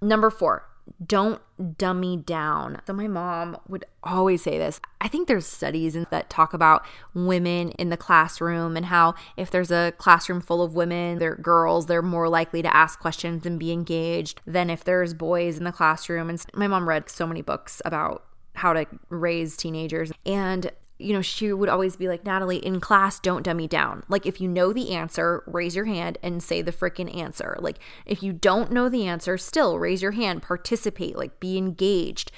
Number 0.01 0.29
four, 0.29 0.68
don't 1.05 1.41
dummy 1.77 2.17
down. 2.17 2.81
So 2.87 2.93
my 2.93 3.07
mom 3.07 3.57
would 3.67 3.85
always 4.03 4.43
say 4.43 4.57
this. 4.57 4.79
I 5.01 5.07
think 5.07 5.27
there's 5.27 5.45
studies 5.45 5.97
that 6.09 6.29
talk 6.29 6.53
about 6.53 6.85
women 7.13 7.71
in 7.71 7.89
the 7.89 7.97
classroom 7.97 8.77
and 8.77 8.85
how 8.87 9.15
if 9.37 9.51
there's 9.51 9.71
a 9.71 9.93
classroom 9.97 10.41
full 10.41 10.61
of 10.61 10.75
women, 10.75 11.19
they're 11.19 11.35
girls, 11.35 11.85
they're 11.87 12.01
more 12.01 12.29
likely 12.29 12.61
to 12.61 12.75
ask 12.75 12.99
questions 12.99 13.45
and 13.45 13.59
be 13.59 13.71
engaged 13.71 14.41
than 14.45 14.69
if 14.69 14.83
there's 14.83 15.13
boys 15.13 15.57
in 15.57 15.63
the 15.63 15.71
classroom. 15.71 16.29
And 16.29 16.43
my 16.53 16.67
mom 16.67 16.87
read 16.87 17.09
so 17.09 17.27
many 17.27 17.41
books 17.41 17.81
about 17.85 18.25
how 18.55 18.73
to 18.73 18.85
raise 19.09 19.55
teenagers. 19.57 20.11
And 20.25 20.71
you 20.99 21.13
know, 21.13 21.21
she 21.21 21.51
would 21.53 21.69
always 21.69 21.95
be 21.95 22.07
like, 22.07 22.25
Natalie, 22.25 22.57
in 22.57 22.81
class, 22.81 23.19
don't 23.19 23.43
dummy 23.43 23.67
down. 23.67 24.03
Like, 24.09 24.25
if 24.25 24.41
you 24.41 24.47
know 24.49 24.73
the 24.73 24.91
answer, 24.91 25.43
raise 25.47 25.75
your 25.75 25.85
hand 25.85 26.17
and 26.21 26.43
say 26.43 26.61
the 26.61 26.73
freaking 26.73 27.15
answer. 27.15 27.57
Like, 27.59 27.79
if 28.05 28.21
you 28.21 28.33
don't 28.33 28.71
know 28.71 28.89
the 28.89 29.07
answer, 29.07 29.37
still 29.37 29.79
raise 29.79 30.01
your 30.01 30.11
hand, 30.11 30.43
participate, 30.43 31.17
like, 31.17 31.39
be 31.39 31.57
engaged. 31.57 32.31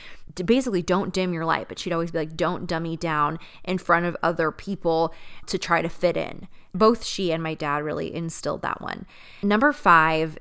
Basically, 0.46 0.84
don't 0.84 1.13
dim 1.13 1.34
your 1.34 1.44
light. 1.44 1.68
But 1.68 1.80
she'd 1.80 1.91
always 1.91 2.12
be 2.12 2.20
like, 2.20 2.38
don't 2.38 2.68
dummy 2.68 2.96
down 2.96 3.39
in 3.63 3.80
front 3.80 4.06
of 4.06 4.15
other 4.22 4.51
people 4.51 5.13
to 5.48 5.58
try 5.58 5.82
to 5.82 5.89
fit 5.89 6.15
in. 6.15 6.48
Both 6.74 7.03
she 7.03 7.32
and 7.34 7.41
my 7.41 7.56
dad 7.56 7.84
really 7.84 8.13
instilled 8.13 8.62
that 8.62 8.80
one. 8.80 9.08
Number 9.41 9.74
five, 9.74 10.38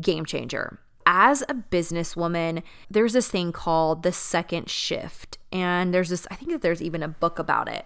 game 0.00 0.26
changer 0.26 0.80
as 1.06 1.42
a 1.48 1.54
businesswoman, 1.54 2.62
there's 2.88 3.14
this 3.14 3.28
thing 3.28 3.50
called 3.50 4.04
the 4.04 4.12
second 4.12 4.70
shift. 4.70 5.38
And 5.52 5.92
there's 5.92 6.08
this, 6.08 6.26
I 6.30 6.36
think 6.36 6.50
that 6.52 6.62
there's 6.62 6.82
even 6.82 7.02
a 7.02 7.08
book 7.08 7.38
about 7.38 7.68
it. 7.68 7.84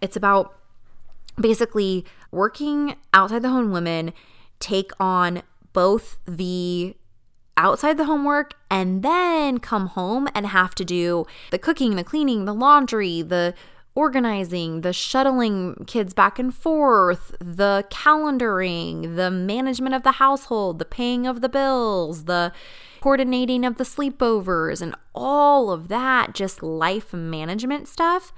It's 0.00 0.16
about 0.16 0.54
basically 1.40 2.04
working 2.30 2.96
outside 3.14 3.42
the 3.42 3.50
home 3.50 3.70
women 3.70 4.12
take 4.58 4.92
on 5.00 5.42
both 5.72 6.18
the 6.26 6.96
outside 7.56 7.98
the 7.98 8.04
homework 8.04 8.54
and 8.70 9.02
then 9.02 9.58
come 9.58 9.88
home 9.88 10.28
and 10.34 10.46
have 10.46 10.74
to 10.74 10.84
do 10.84 11.26
the 11.50 11.58
cooking, 11.58 11.96
the 11.96 12.04
cleaning, 12.04 12.44
the 12.46 12.54
laundry, 12.54 13.20
the 13.22 13.54
organizing, 13.94 14.82
the 14.82 14.92
shuttling 14.92 15.84
kids 15.86 16.14
back 16.14 16.38
and 16.38 16.54
forth, 16.54 17.34
the 17.40 17.84
calendaring, 17.90 19.16
the 19.16 19.30
management 19.30 19.94
of 19.94 20.02
the 20.02 20.12
household, 20.12 20.78
the 20.78 20.84
paying 20.84 21.26
of 21.26 21.40
the 21.40 21.48
bills, 21.48 22.24
the 22.24 22.52
coordinating 23.00 23.64
of 23.64 23.76
the 23.76 23.84
sleepovers, 23.84 24.80
and 24.80 24.94
all 25.14 25.70
of 25.70 25.88
that 25.88 26.34
just 26.34 26.62
life 26.62 27.12
management 27.12 27.88
stuff. 27.88 28.32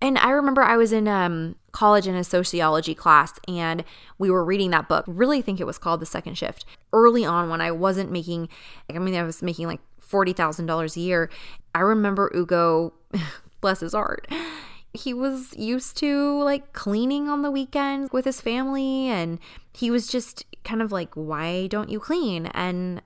And 0.00 0.18
I 0.18 0.30
remember 0.30 0.62
I 0.62 0.76
was 0.76 0.92
in 0.92 1.06
um, 1.06 1.54
college 1.70 2.08
in 2.08 2.16
a 2.16 2.24
sociology 2.24 2.94
class 2.94 3.34
and 3.46 3.84
we 4.18 4.30
were 4.30 4.44
reading 4.44 4.70
that 4.70 4.88
book. 4.88 5.04
Really 5.06 5.40
think 5.40 5.60
it 5.60 5.66
was 5.66 5.78
called 5.78 6.00
The 6.00 6.06
Second 6.06 6.36
Shift. 6.36 6.64
Early 6.92 7.24
on 7.24 7.48
when 7.48 7.60
I 7.60 7.70
wasn't 7.70 8.10
making 8.10 8.48
I 8.92 8.98
mean 8.98 9.14
I 9.14 9.22
was 9.22 9.42
making 9.42 9.68
like 9.68 9.80
$40,000 10.04 10.96
a 10.96 11.00
year, 11.00 11.30
I 11.72 11.80
remember 11.80 12.32
Ugo 12.34 12.92
bless 13.60 13.78
his 13.78 13.92
heart. 13.92 14.26
He 14.94 15.14
was 15.14 15.56
used 15.56 15.96
to 15.98 16.42
like 16.42 16.72
cleaning 16.72 17.28
on 17.28 17.42
the 17.42 17.50
weekends 17.50 18.12
with 18.12 18.24
his 18.24 18.40
family 18.40 19.08
and 19.08 19.38
he 19.72 19.90
was 19.90 20.06
just 20.06 20.44
kind 20.64 20.82
of 20.82 20.92
like 20.92 21.14
why 21.14 21.66
don't 21.68 21.88
you 21.88 21.98
clean? 21.98 22.46
And 22.46 23.02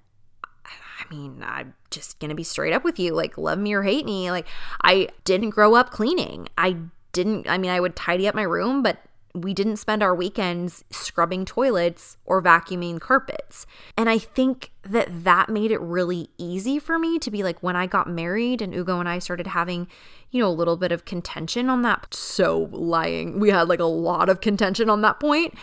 I 0.98 1.14
mean, 1.14 1.44
I'm 1.46 1.74
just 1.90 2.18
gonna 2.18 2.34
be 2.34 2.42
straight 2.42 2.72
up 2.72 2.84
with 2.84 2.98
you. 2.98 3.14
Like, 3.14 3.38
love 3.38 3.58
me 3.58 3.74
or 3.74 3.82
hate 3.82 4.04
me. 4.06 4.30
Like, 4.30 4.46
I 4.82 5.08
didn't 5.24 5.50
grow 5.50 5.74
up 5.74 5.90
cleaning. 5.90 6.48
I 6.56 6.76
didn't, 7.12 7.48
I 7.48 7.58
mean, 7.58 7.70
I 7.70 7.80
would 7.80 7.96
tidy 7.96 8.26
up 8.26 8.34
my 8.34 8.42
room, 8.42 8.82
but 8.82 8.98
we 9.36 9.54
didn't 9.54 9.76
spend 9.76 10.02
our 10.02 10.14
weekends 10.14 10.84
scrubbing 10.90 11.44
toilets 11.44 12.16
or 12.24 12.42
vacuuming 12.42 13.00
carpets. 13.00 13.66
And 13.96 14.08
I 14.08 14.18
think 14.18 14.72
that 14.82 15.24
that 15.24 15.48
made 15.48 15.70
it 15.70 15.80
really 15.80 16.30
easy 16.38 16.78
for 16.78 16.98
me 16.98 17.18
to 17.18 17.30
be 17.30 17.42
like, 17.42 17.62
when 17.62 17.76
I 17.76 17.86
got 17.86 18.08
married 18.08 18.62
and 18.62 18.74
Ugo 18.74 18.98
and 18.98 19.08
I 19.08 19.18
started 19.18 19.48
having, 19.48 19.88
you 20.30 20.40
know, 20.40 20.48
a 20.48 20.50
little 20.50 20.76
bit 20.76 20.92
of 20.92 21.04
contention 21.04 21.68
on 21.68 21.82
that. 21.82 22.14
So 22.14 22.68
lying. 22.72 23.38
We 23.38 23.50
had 23.50 23.68
like 23.68 23.80
a 23.80 23.84
lot 23.84 24.28
of 24.28 24.40
contention 24.40 24.88
on 24.88 25.02
that 25.02 25.20
point 25.20 25.54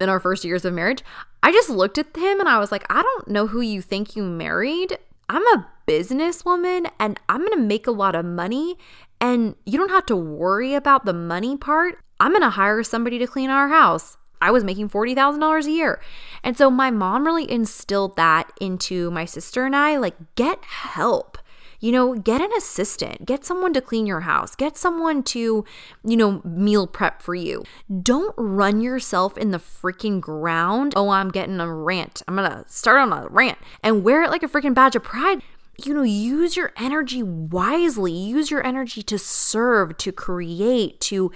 in 0.00 0.08
our 0.08 0.20
first 0.20 0.44
years 0.44 0.64
of 0.64 0.74
marriage. 0.74 1.02
I 1.42 1.52
just 1.52 1.70
looked 1.70 1.98
at 1.98 2.16
him 2.16 2.40
and 2.40 2.48
I 2.48 2.58
was 2.58 2.72
like, 2.72 2.84
I 2.90 3.02
don't 3.02 3.28
know 3.28 3.46
who 3.46 3.60
you 3.60 3.80
think 3.80 4.16
you 4.16 4.22
married. 4.22 4.98
I'm 5.28 5.46
a 5.46 5.66
businesswoman 5.86 6.90
and 6.98 7.18
I'm 7.28 7.40
going 7.40 7.52
to 7.52 7.58
make 7.58 7.86
a 7.86 7.92
lot 7.92 8.14
of 8.14 8.24
money 8.24 8.76
and 9.20 9.54
you 9.66 9.78
don't 9.78 9.90
have 9.90 10.06
to 10.06 10.16
worry 10.16 10.74
about 10.74 11.04
the 11.04 11.12
money 11.12 11.56
part. 11.56 11.98
I'm 12.20 12.32
going 12.32 12.42
to 12.42 12.50
hire 12.50 12.82
somebody 12.82 13.18
to 13.18 13.26
clean 13.26 13.50
our 13.50 13.68
house. 13.68 14.16
I 14.42 14.50
was 14.50 14.64
making 14.64 14.88
$40,000 14.88 15.66
a 15.66 15.70
year. 15.70 16.00
And 16.42 16.56
so 16.56 16.70
my 16.70 16.90
mom 16.90 17.26
really 17.26 17.50
instilled 17.50 18.16
that 18.16 18.52
into 18.60 19.10
my 19.10 19.24
sister 19.24 19.66
and 19.66 19.76
I 19.76 19.96
like, 19.96 20.16
get 20.34 20.64
help. 20.64 21.38
You 21.82 21.92
know, 21.92 22.14
get 22.14 22.42
an 22.42 22.50
assistant, 22.58 23.24
get 23.24 23.42
someone 23.42 23.72
to 23.72 23.80
clean 23.80 24.04
your 24.04 24.20
house, 24.20 24.54
get 24.54 24.76
someone 24.76 25.22
to, 25.22 25.64
you 26.04 26.16
know, 26.16 26.42
meal 26.44 26.86
prep 26.86 27.22
for 27.22 27.34
you. 27.34 27.64
Don't 28.02 28.34
run 28.36 28.82
yourself 28.82 29.38
in 29.38 29.50
the 29.50 29.58
freaking 29.58 30.20
ground. 30.20 30.92
Oh, 30.94 31.08
I'm 31.08 31.30
getting 31.30 31.58
a 31.58 31.72
rant. 31.72 32.20
I'm 32.28 32.36
gonna 32.36 32.64
start 32.66 33.00
on 33.00 33.14
a 33.14 33.28
rant 33.28 33.56
and 33.82 34.04
wear 34.04 34.22
it 34.22 34.30
like 34.30 34.42
a 34.42 34.48
freaking 34.48 34.74
badge 34.74 34.94
of 34.94 35.04
pride 35.04 35.40
you 35.86 35.94
know, 35.94 36.02
use 36.02 36.56
your 36.56 36.72
energy 36.76 37.22
wisely. 37.22 38.12
Use 38.12 38.50
your 38.50 38.64
energy 38.66 39.02
to 39.02 39.18
serve, 39.18 39.96
to 39.98 40.12
create, 40.12 41.00
to 41.00 41.32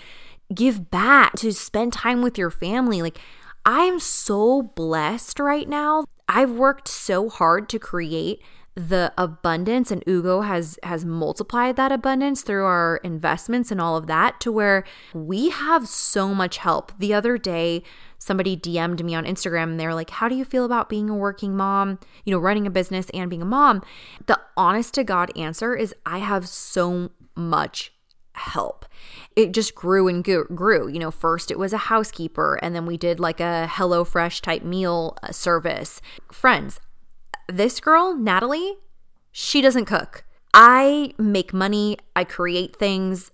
give 0.54 0.90
back, 0.90 1.34
to 1.36 1.52
spend 1.52 1.92
time 1.92 2.22
with 2.22 2.38
your 2.38 2.50
family. 2.50 3.02
Like, 3.02 3.18
I'm 3.64 3.98
so 3.98 4.62
blessed 4.62 5.40
right 5.40 5.68
now. 5.68 6.04
I've 6.28 6.52
worked 6.52 6.88
so 6.88 7.28
hard 7.28 7.68
to 7.70 7.78
create 7.78 8.42
the 8.76 9.12
abundance 9.16 9.92
and 9.92 10.02
Ugo 10.08 10.40
has 10.40 10.78
has 10.82 11.04
multiplied 11.04 11.76
that 11.76 11.92
abundance 11.92 12.42
through 12.42 12.64
our 12.64 12.96
investments 13.04 13.70
and 13.70 13.80
all 13.80 13.96
of 13.96 14.08
that 14.08 14.40
to 14.40 14.50
where 14.50 14.84
we 15.12 15.50
have 15.50 15.86
so 15.86 16.34
much 16.34 16.56
help. 16.56 16.92
The 16.98 17.14
other 17.14 17.38
day 17.38 17.84
somebody 18.18 18.56
DM'd 18.56 19.04
me 19.04 19.14
on 19.14 19.26
Instagram 19.26 19.64
and 19.64 19.80
they 19.80 19.86
were 19.86 19.94
like, 19.94 20.10
"How 20.10 20.28
do 20.28 20.34
you 20.34 20.44
feel 20.44 20.64
about 20.64 20.88
being 20.88 21.08
a 21.08 21.14
working 21.14 21.56
mom, 21.56 22.00
you 22.24 22.32
know, 22.32 22.40
running 22.40 22.66
a 22.66 22.70
business 22.70 23.06
and 23.14 23.30
being 23.30 23.42
a 23.42 23.46
mom?" 23.46 23.80
The 24.26 24.40
honest 24.56 24.94
to 24.94 25.04
god 25.04 25.30
answer 25.36 25.76
is 25.76 25.94
I 26.04 26.18
have 26.18 26.48
so 26.48 27.10
much 27.36 27.93
help. 28.34 28.84
It 29.34 29.52
just 29.52 29.74
grew 29.74 30.06
and 30.06 30.22
grew. 30.22 30.88
You 30.88 30.98
know, 30.98 31.10
first 31.10 31.50
it 31.50 31.58
was 31.58 31.72
a 31.72 31.78
housekeeper, 31.78 32.58
and 32.62 32.74
then 32.74 32.86
we 32.86 32.96
did 32.96 33.18
like 33.18 33.40
a 33.40 33.68
HelloFresh 33.70 34.40
type 34.40 34.62
meal 34.62 35.16
uh, 35.22 35.32
service. 35.32 36.00
Friends, 36.30 36.78
this 37.48 37.80
girl, 37.80 38.14
Natalie, 38.14 38.76
she 39.32 39.60
doesn't 39.60 39.86
cook. 39.86 40.24
I 40.52 41.14
make 41.18 41.52
money, 41.52 41.98
I 42.14 42.24
create 42.24 42.76
things. 42.76 43.32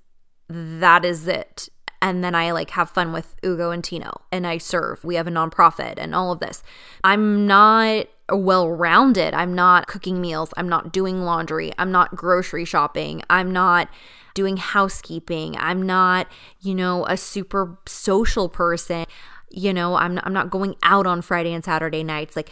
That 0.49 1.05
is 1.05 1.29
it. 1.29 1.69
And 2.03 2.25
then 2.25 2.35
I 2.35 2.53
like 2.53 2.71
have 2.71 2.89
fun 2.89 3.13
with 3.13 3.37
Ugo 3.45 3.71
and 3.71 3.85
Tino 3.85 4.23
and 4.33 4.47
I 4.47 4.57
serve. 4.57 5.05
We 5.05 5.17
have 5.17 5.27
a 5.27 5.31
nonprofit 5.31 5.95
and 5.99 6.15
all 6.15 6.33
of 6.33 6.41
this. 6.41 6.63
I'm 7.05 7.47
not 7.47 8.07
well 8.33 8.71
rounded. 8.71 9.35
I'm 9.35 9.55
not 9.55 9.87
cooking 9.87 10.21
meals. 10.21 10.55
I'm 10.57 10.69
not 10.69 10.93
doing 10.93 11.25
laundry. 11.25 11.73
I'm 11.77 11.93
not 11.93 12.17
grocery 12.17 12.65
shopping. 12.65 13.23
I'm 13.29 13.53
not 13.53 13.89
doing 14.35 14.57
housekeeping. 14.57 15.57
I'm 15.59 15.83
not, 15.83 16.29
you 16.61 16.75
know, 16.75 17.07
a 17.07 17.17
super 17.17 17.79
social 17.87 18.49
person. 18.49 19.07
You 19.51 19.73
know, 19.73 19.97
I'm 19.97 20.19
I'm 20.23 20.33
not 20.33 20.51
going 20.51 20.77
out 20.83 21.07
on 21.07 21.23
Friday 21.23 21.53
and 21.53 21.65
Saturday 21.65 22.05
nights. 22.05 22.37
Like 22.37 22.51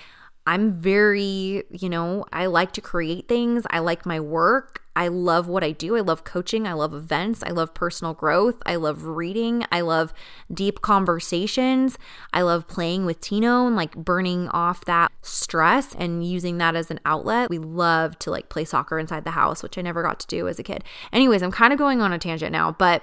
I'm 0.48 0.72
very, 0.72 1.64
you 1.70 1.90
know, 1.90 2.24
I 2.32 2.46
like 2.46 2.72
to 2.72 2.80
create 2.80 3.28
things. 3.28 3.66
I 3.68 3.80
like 3.80 4.06
my 4.06 4.18
work. 4.18 4.82
I 4.96 5.08
love 5.08 5.46
what 5.46 5.62
I 5.62 5.72
do. 5.72 5.94
I 5.94 6.00
love 6.00 6.24
coaching. 6.24 6.66
I 6.66 6.72
love 6.72 6.94
events. 6.94 7.42
I 7.42 7.50
love 7.50 7.74
personal 7.74 8.14
growth. 8.14 8.62
I 8.64 8.76
love 8.76 9.04
reading. 9.04 9.66
I 9.70 9.82
love 9.82 10.14
deep 10.50 10.80
conversations. 10.80 11.98
I 12.32 12.40
love 12.40 12.66
playing 12.66 13.04
with 13.04 13.20
Tino 13.20 13.66
and 13.66 13.76
like 13.76 13.94
burning 13.94 14.48
off 14.48 14.86
that 14.86 15.12
stress 15.20 15.94
and 15.94 16.26
using 16.26 16.56
that 16.56 16.74
as 16.74 16.90
an 16.90 17.00
outlet. 17.04 17.50
We 17.50 17.58
love 17.58 18.18
to 18.20 18.30
like 18.30 18.48
play 18.48 18.64
soccer 18.64 18.98
inside 18.98 19.24
the 19.24 19.32
house, 19.32 19.62
which 19.62 19.76
I 19.76 19.82
never 19.82 20.02
got 20.02 20.18
to 20.20 20.26
do 20.28 20.48
as 20.48 20.58
a 20.58 20.62
kid. 20.62 20.82
Anyways, 21.12 21.42
I'm 21.42 21.52
kind 21.52 21.74
of 21.74 21.78
going 21.78 22.00
on 22.00 22.14
a 22.14 22.18
tangent 22.18 22.52
now, 22.52 22.72
but 22.72 23.02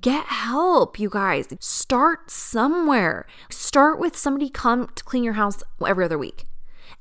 Get 0.00 0.26
help, 0.26 0.98
you 0.98 1.08
guys. 1.08 1.46
Start 1.60 2.28
somewhere. 2.28 3.24
Start 3.48 4.00
with 4.00 4.16
somebody 4.16 4.50
come 4.50 4.88
to 4.96 5.04
clean 5.04 5.22
your 5.22 5.34
house 5.34 5.62
every 5.80 6.04
other 6.04 6.18
week 6.18 6.44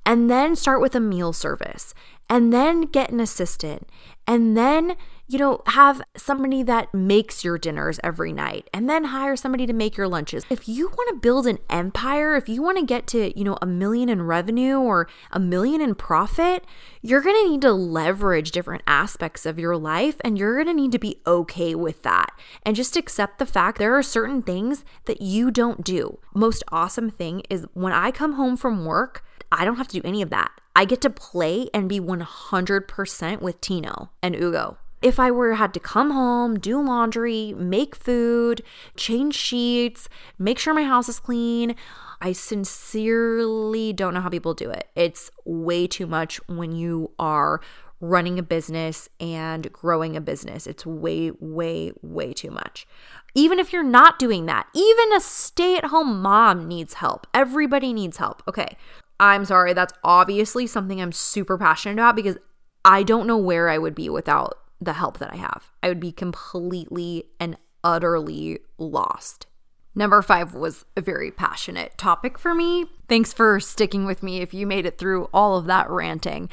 and 0.05 0.29
then 0.29 0.55
start 0.55 0.81
with 0.81 0.95
a 0.95 0.99
meal 0.99 1.33
service 1.33 1.93
and 2.29 2.53
then 2.53 2.81
get 2.81 3.11
an 3.11 3.19
assistant 3.19 3.87
and 4.27 4.55
then 4.57 4.95
you 5.27 5.39
know 5.39 5.61
have 5.67 6.01
somebody 6.15 6.61
that 6.61 6.93
makes 6.93 7.43
your 7.43 7.57
dinners 7.57 7.99
every 8.03 8.31
night 8.31 8.69
and 8.73 8.89
then 8.89 9.05
hire 9.05 9.35
somebody 9.35 9.65
to 9.65 9.73
make 9.73 9.97
your 9.97 10.07
lunches 10.07 10.45
if 10.49 10.69
you 10.69 10.87
want 10.89 11.09
to 11.09 11.19
build 11.19 11.47
an 11.47 11.57
empire 11.69 12.35
if 12.35 12.47
you 12.47 12.61
want 12.61 12.77
to 12.77 12.85
get 12.85 13.07
to 13.07 13.37
you 13.37 13.43
know 13.43 13.57
a 13.61 13.65
million 13.65 14.07
in 14.09 14.21
revenue 14.21 14.77
or 14.77 15.07
a 15.31 15.39
million 15.39 15.81
in 15.81 15.95
profit 15.95 16.63
you're 17.01 17.21
going 17.21 17.35
to 17.35 17.49
need 17.49 17.61
to 17.61 17.71
leverage 17.71 18.51
different 18.51 18.83
aspects 18.85 19.45
of 19.45 19.57
your 19.57 19.75
life 19.75 20.17
and 20.23 20.37
you're 20.37 20.55
going 20.55 20.67
to 20.67 20.81
need 20.81 20.91
to 20.91 20.99
be 20.99 21.19
okay 21.25 21.73
with 21.73 22.03
that 22.03 22.31
and 22.63 22.75
just 22.75 22.95
accept 22.95 23.39
the 23.39 23.45
fact 23.45 23.77
there 23.77 23.97
are 23.97 24.03
certain 24.03 24.41
things 24.41 24.85
that 25.05 25.21
you 25.21 25.49
don't 25.49 25.83
do 25.83 26.19
most 26.33 26.63
awesome 26.71 27.09
thing 27.09 27.41
is 27.49 27.65
when 27.73 27.93
i 27.93 28.11
come 28.11 28.33
home 28.33 28.55
from 28.55 28.85
work 28.85 29.23
I 29.51 29.63
don't 29.63 29.77
have 29.77 29.87
to 29.89 30.01
do 30.01 30.07
any 30.07 30.21
of 30.21 30.31
that. 30.31 30.51
I 30.75 30.83
get 30.83 30.99
to 31.01 31.09
play 31.09 31.69
and 31.73 31.87
be 31.87 31.99
100% 31.99 33.41
with 33.41 33.61
Tino 33.61 34.09
and 34.21 34.35
Ugo. 34.35 34.77
If 35.05 35.19
I 35.19 35.29
were 35.29 35.53
had 35.53 35.71
to 35.75 35.79
come 35.79 36.09
home, 36.09 36.57
do 36.57 36.81
laundry, 36.81 37.53
make 37.55 37.95
food, 37.95 38.63
change 38.97 39.35
sheets, 39.35 40.09
make 40.39 40.57
sure 40.57 40.73
my 40.73 40.83
house 40.83 41.07
is 41.07 41.19
clean, 41.19 41.75
I 42.21 42.31
sincerely 42.31 43.93
don't 43.93 44.15
know 44.15 44.21
how 44.21 44.29
people 44.29 44.55
do 44.55 44.71
it. 44.71 44.87
It's 44.95 45.29
way 45.45 45.85
too 45.85 46.07
much 46.07 46.37
when 46.47 46.71
you 46.71 47.11
are 47.19 47.61
running 48.01 48.39
a 48.39 48.41
business 48.41 49.07
and 49.19 49.71
growing 49.71 50.17
a 50.17 50.21
business. 50.21 50.65
It's 50.65 50.87
way, 50.87 51.29
way, 51.39 51.91
way 52.01 52.33
too 52.33 52.49
much. 52.49 52.87
Even 53.35 53.59
if 53.59 53.71
you're 53.71 53.83
not 53.83 54.17
doing 54.17 54.47
that, 54.47 54.65
even 54.73 55.13
a 55.13 55.21
stay 55.21 55.77
at 55.77 55.85
home 55.85 56.19
mom 56.19 56.67
needs 56.67 56.95
help. 56.95 57.27
Everybody 57.31 57.93
needs 57.93 58.17
help. 58.17 58.41
Okay. 58.47 58.75
I'm 59.19 59.45
sorry, 59.45 59.73
that's 59.73 59.93
obviously 60.03 60.65
something 60.65 60.99
I'm 60.99 61.11
super 61.11 61.59
passionate 61.59 61.93
about 61.93 62.15
because 62.15 62.37
I 62.83 63.03
don't 63.03 63.27
know 63.27 63.37
where 63.37 63.69
I 63.69 63.77
would 63.77 63.93
be 63.93 64.09
without 64.09 64.64
the 64.85 64.93
help 64.93 65.19
that 65.19 65.33
I 65.33 65.37
have. 65.37 65.71
I 65.83 65.89
would 65.89 65.99
be 65.99 66.11
completely 66.11 67.25
and 67.39 67.57
utterly 67.83 68.59
lost. 68.77 69.47
Number 69.93 70.21
five 70.21 70.53
was 70.53 70.85
a 70.97 71.01
very 71.01 71.31
passionate 71.31 71.97
topic 71.97 72.37
for 72.37 72.53
me. 72.53 72.85
Thanks 73.07 73.31
for 73.31 73.59
sticking 73.59 74.05
with 74.05 74.21
me 74.21 74.41
if 74.41 74.53
you 74.53 74.67
made 74.67 74.85
it 74.85 74.97
through 74.97 75.29
all 75.33 75.57
of 75.57 75.65
that 75.65 75.89
ranting. 75.89 76.49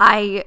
I 0.00 0.44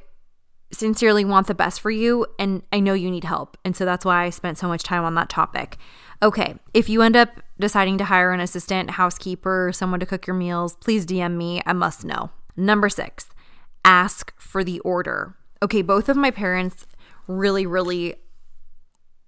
sincerely 0.72 1.26
want 1.26 1.48
the 1.48 1.56
best 1.56 1.80
for 1.80 1.90
you, 1.90 2.28
and 2.38 2.62
I 2.72 2.80
know 2.80 2.94
you 2.94 3.10
need 3.10 3.24
help. 3.24 3.58
And 3.64 3.76
so 3.76 3.86
that's 3.86 4.06
why 4.06 4.26
I 4.26 4.30
spent 4.30 4.58
so 4.58 4.68
much 4.68 4.84
time 4.84 5.04
on 5.04 5.16
that 5.16 5.30
topic. 5.30 5.78
Okay, 6.22 6.56
if 6.74 6.90
you 6.90 7.02
end 7.02 7.16
up 7.16 7.42
deciding 7.60 7.98
to 8.00 8.06
hire 8.06 8.32
an 8.32 8.42
assistant, 8.42 8.92
housekeeper, 8.92 9.72
someone 9.74 10.02
to 10.02 10.06
cook 10.06 10.28
your 10.28 10.36
meals, 10.36 10.76
please 10.76 11.06
DM 11.06 11.38
me. 11.38 11.62
I 11.66 11.74
must 11.74 12.04
know. 12.04 12.32
Number 12.58 12.90
six, 12.90 13.30
ask 13.86 14.34
for 14.38 14.64
the 14.64 14.80
order. 14.82 15.36
Okay, 15.64 15.82
both 15.82 16.10
of 16.10 16.18
my 16.18 16.32
parents 16.32 16.86
really, 17.30 17.66
really 17.66 18.16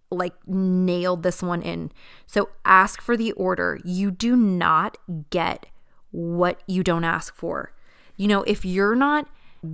like 0.09 0.33
nailed 0.45 1.23
this 1.23 1.41
one 1.41 1.61
in. 1.61 1.91
So 2.27 2.49
ask 2.65 3.01
for 3.01 3.15
the 3.15 3.31
order. 3.33 3.79
You 3.85 4.11
do 4.11 4.35
not 4.35 4.97
get 5.29 5.67
what 6.11 6.61
you 6.67 6.83
don't 6.83 7.05
ask 7.05 7.33
for. 7.33 7.71
You 8.17 8.27
know, 8.27 8.43
if 8.43 8.65
you're 8.65 8.95
not 8.95 9.29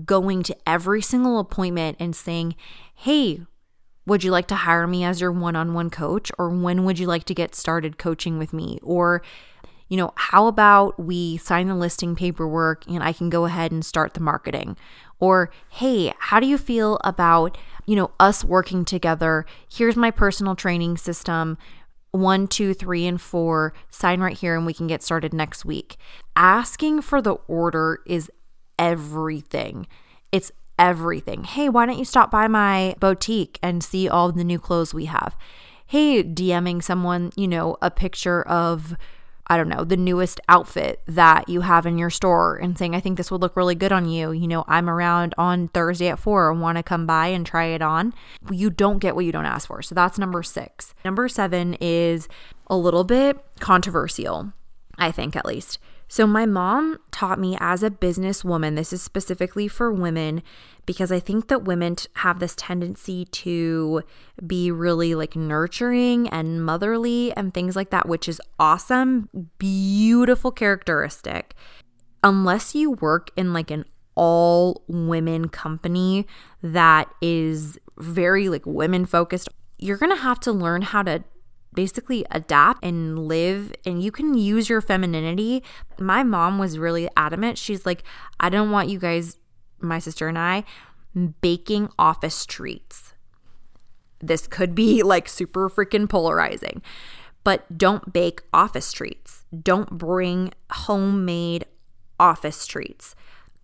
going 0.06 0.44
to 0.44 0.56
every 0.68 1.02
single 1.02 1.40
appointment 1.40 1.98
and 2.00 2.16
saying, 2.16 2.56
hey, 2.94 3.42
would 4.06 4.24
you 4.24 4.32
like 4.32 4.48
to 4.48 4.56
hire 4.56 4.86
me 4.86 5.04
as 5.04 5.20
your 5.20 5.32
one 5.32 5.56
on 5.56 5.74
one 5.74 5.90
coach? 5.90 6.32
Or 6.38 6.50
when 6.50 6.86
would 6.86 7.00
you 7.00 7.08
like 7.08 7.24
to 7.26 7.34
get 7.34 7.56
started 7.56 7.98
coaching 7.98 8.38
with 8.38 8.54
me? 8.54 8.80
Or, 8.84 9.22
you 9.90 9.98
know, 9.98 10.14
how 10.16 10.48
about 10.48 11.00
we 11.00 11.38
sign 11.38 11.68
the 11.68 11.76
listing 11.76 12.16
paperwork 12.16 12.86
and 12.88 13.04
I 13.04 13.14
can 13.14 13.30
go 13.30 13.46
ahead 13.46 13.72
and 13.72 13.86
start 13.86 14.14
the 14.14 14.20
marketing? 14.20 14.78
Or, 15.20 15.50
hey, 15.70 16.14
how 16.20 16.40
do 16.40 16.48
you 16.48 16.58
feel 16.58 17.00
about, 17.04 17.58
you 17.86 17.96
know, 17.96 18.12
us 18.20 18.44
working 18.44 18.86
together? 18.86 19.46
Here's 19.72 19.96
my 19.96 20.12
personal 20.12 20.56
training 20.56 20.98
system 20.98 21.58
one, 22.12 22.48
two, 22.48 22.74
three, 22.74 23.06
and 23.06 23.20
four, 23.20 23.74
sign 23.90 24.22
right 24.22 24.38
here 24.38 24.56
and 24.56 24.66
we 24.66 24.74
can 24.74 24.88
get 24.88 25.04
started 25.04 25.34
next 25.34 25.66
week. 25.66 25.98
Asking 26.36 27.02
for 27.02 27.22
the 27.22 27.36
order 27.48 28.00
is 28.08 28.32
everything. 28.80 29.88
It's 30.32 30.52
everything. 30.80 31.44
Hey, 31.44 31.70
why 31.70 31.86
don't 31.86 32.00
you 32.00 32.06
stop 32.06 32.32
by 32.32 32.48
my 32.48 32.96
boutique 33.00 33.60
and 33.62 33.84
see 33.84 34.08
all 34.08 34.32
the 34.32 34.44
new 34.44 34.60
clothes 34.60 34.94
we 34.94 35.06
have? 35.06 35.36
Hey, 35.86 36.24
DMing 36.24 36.84
someone, 36.84 37.32
you 37.36 37.48
know, 37.48 37.78
a 37.82 37.92
picture 37.92 38.42
of 38.44 38.96
I 39.50 39.56
don't 39.56 39.70
know, 39.70 39.84
the 39.84 39.98
newest 39.98 40.42
outfit 40.50 41.02
that 41.08 41.48
you 41.48 41.62
have 41.62 41.86
in 41.86 41.98
your 41.98 42.10
store 42.10 42.58
and 42.58 42.78
saying, 42.78 42.96
I 42.96 43.00
think 43.00 43.18
this 43.18 43.32
would 43.32 43.42
look 43.42 43.56
really 43.56 43.76
good 43.76 43.94
on 43.94 44.08
you. 44.08 44.32
You 44.32 44.48
know, 44.48 44.66
I'm 44.68 44.90
around 44.90 45.34
on 45.38 45.70
Thursday 45.70 46.10
at 46.10 46.20
four 46.20 46.52
and 46.52 46.62
want 46.62 46.78
to 46.78 46.84
come 46.84 47.06
by 47.06 47.28
and 47.28 47.46
try 47.46 47.66
it 47.66 47.82
on. 47.82 48.14
You 48.52 48.70
don't 48.70 49.00
get 49.00 49.16
what 49.16 49.26
you 49.26 49.32
don't 49.32 49.46
ask 49.46 49.68
for. 49.68 49.82
So 49.82 49.96
that's 49.96 50.20
number 50.20 50.44
six. 50.44 50.94
Number 51.06 51.30
seven 51.30 51.78
is 51.80 52.28
a 52.68 52.76
little 52.76 53.06
bit 53.06 53.38
controversial, 53.60 54.52
I 54.98 55.12
think 55.12 55.36
at 55.36 55.46
least. 55.46 55.80
So, 56.10 56.26
my 56.26 56.46
mom 56.46 57.00
taught 57.12 57.40
me 57.40 57.58
as 57.60 57.84
a 57.84 57.90
businesswoman, 57.90 58.76
this 58.76 58.94
is 58.94 59.02
specifically 59.02 59.68
for 59.68 59.92
women, 59.92 60.42
because 60.86 61.12
I 61.12 61.20
think 61.20 61.50
that 61.50 61.66
women 61.66 61.98
have 62.18 62.40
this 62.40 62.56
tendency 62.56 63.26
to 63.26 64.04
be 64.46 64.72
really 64.72 65.16
like 65.16 65.36
nurturing 65.36 66.30
and 66.30 66.66
motherly 66.66 67.34
and 67.36 67.54
things 67.54 67.76
like 67.76 67.90
that, 67.90 68.08
which 68.08 68.30
is 68.30 68.42
awesome, 68.58 69.28
beautiful 69.58 70.52
characteristic. 70.52 71.56
Unless 72.24 72.74
you 72.74 72.92
work 72.92 73.30
in 73.36 73.52
like 73.52 73.70
an 73.70 73.84
all 74.16 74.84
women 74.88 75.50
company 75.50 76.26
that 76.64 77.08
is 77.22 77.78
very 77.98 78.48
like 78.48 78.66
women 78.66 79.06
focused, 79.06 79.50
you're 79.78 79.98
to 79.98 80.16
have 80.16 80.40
to 80.40 80.52
learn 80.52 80.82
how 80.82 81.04
to 81.04 81.24
basically 81.78 82.26
adapt 82.32 82.84
and 82.84 83.28
live 83.28 83.72
and 83.86 84.02
you 84.02 84.12
can 84.12 84.34
use 84.34 84.68
your 84.68 84.82
femininity. 84.82 85.62
My 86.00 86.24
mom 86.24 86.58
was 86.58 86.80
really 86.80 87.08
adamant. 87.16 87.60
She's 87.60 87.86
like, 87.86 88.04
I 88.40 88.50
don't 88.50 88.72
want 88.72 88.90
you 88.90 88.98
guys, 88.98 89.38
my 89.80 90.00
sister 90.00 90.28
and 90.28 90.40
I, 90.40 90.64
baking 91.40 91.90
office 92.00 92.48
treats. 92.48 93.14
This 94.20 94.48
could 94.48 94.74
be 94.74 95.04
like 95.14 95.30
super 95.30 95.70
freaking 95.70 96.10
polarizing, 96.10 96.82
but 97.44 97.78
don't 97.78 98.12
bake 98.12 98.42
office 98.52 98.92
treats. 98.92 99.46
Don't 99.62 100.00
bring 100.00 100.54
homemade 100.72 101.68
office 102.20 102.66
treats. 102.66 103.14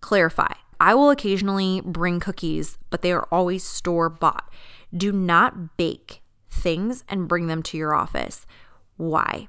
Clarify. 0.00 0.52
I 0.78 0.94
will 0.94 1.10
occasionally 1.10 1.80
bring 1.84 2.20
cookies, 2.20 2.78
but 2.90 3.02
they 3.02 3.10
are 3.10 3.26
always 3.32 3.64
store 3.64 4.08
bought. 4.08 4.48
Do 4.96 5.10
not 5.10 5.76
bake 5.76 6.20
things 6.54 7.04
and 7.08 7.28
bring 7.28 7.48
them 7.48 7.62
to 7.64 7.76
your 7.76 7.94
office. 7.94 8.46
Why? 8.96 9.48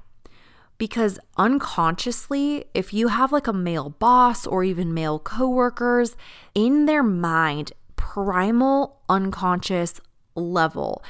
Because 0.78 1.18
unconsciously, 1.38 2.66
if 2.74 2.92
you 2.92 3.08
have 3.08 3.32
like 3.32 3.46
a 3.46 3.52
male 3.52 3.90
boss 3.90 4.46
or 4.46 4.62
even 4.62 4.92
male 4.92 5.18
coworkers, 5.18 6.16
in 6.54 6.84
their 6.84 7.02
mind, 7.02 7.72
primal 7.96 9.00
unconscious 9.08 10.00
level, 10.34 11.02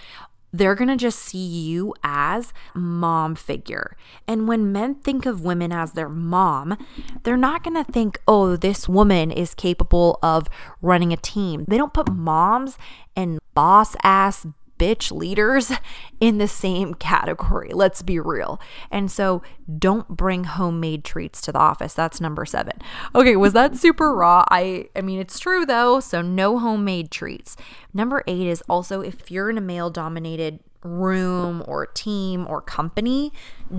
they're 0.52 0.76
going 0.76 0.88
to 0.88 0.96
just 0.96 1.18
see 1.18 1.44
you 1.44 1.92
as 2.04 2.52
mom 2.74 3.34
figure. 3.34 3.96
And 4.26 4.46
when 4.46 4.72
men 4.72 4.94
think 4.94 5.26
of 5.26 5.44
women 5.44 5.72
as 5.72 5.92
their 5.92 6.08
mom, 6.08 6.78
they're 7.24 7.36
not 7.36 7.64
going 7.64 7.74
to 7.74 7.92
think, 7.92 8.20
"Oh, 8.26 8.56
this 8.56 8.88
woman 8.88 9.30
is 9.30 9.54
capable 9.54 10.18
of 10.22 10.48
running 10.80 11.12
a 11.12 11.16
team." 11.16 11.64
They 11.68 11.76
don't 11.76 11.92
put 11.92 12.10
moms 12.10 12.78
and 13.14 13.38
boss 13.54 13.96
ass 14.02 14.46
bitch 14.78 15.10
leaders 15.12 15.72
in 16.20 16.38
the 16.38 16.48
same 16.48 16.94
category. 16.94 17.70
Let's 17.72 18.02
be 18.02 18.18
real. 18.18 18.60
And 18.90 19.10
so 19.10 19.42
don't 19.78 20.08
bring 20.08 20.44
homemade 20.44 21.04
treats 21.04 21.40
to 21.42 21.52
the 21.52 21.58
office. 21.58 21.94
That's 21.94 22.20
number 22.20 22.44
7. 22.44 22.72
Okay, 23.14 23.36
was 23.36 23.52
that 23.52 23.76
super 23.76 24.14
raw? 24.14 24.44
I 24.50 24.88
I 24.94 25.00
mean 25.00 25.18
it's 25.18 25.38
true 25.38 25.66
though, 25.66 26.00
so 26.00 26.22
no 26.22 26.58
homemade 26.58 27.10
treats. 27.10 27.56
Number 27.92 28.22
8 28.26 28.46
is 28.46 28.62
also 28.68 29.00
if 29.00 29.30
you're 29.30 29.50
in 29.50 29.58
a 29.58 29.62
male 29.62 29.90
dominated 29.90 30.60
room 30.82 31.64
or 31.66 31.86
team 31.86 32.46
or 32.48 32.60
company, 32.60 33.32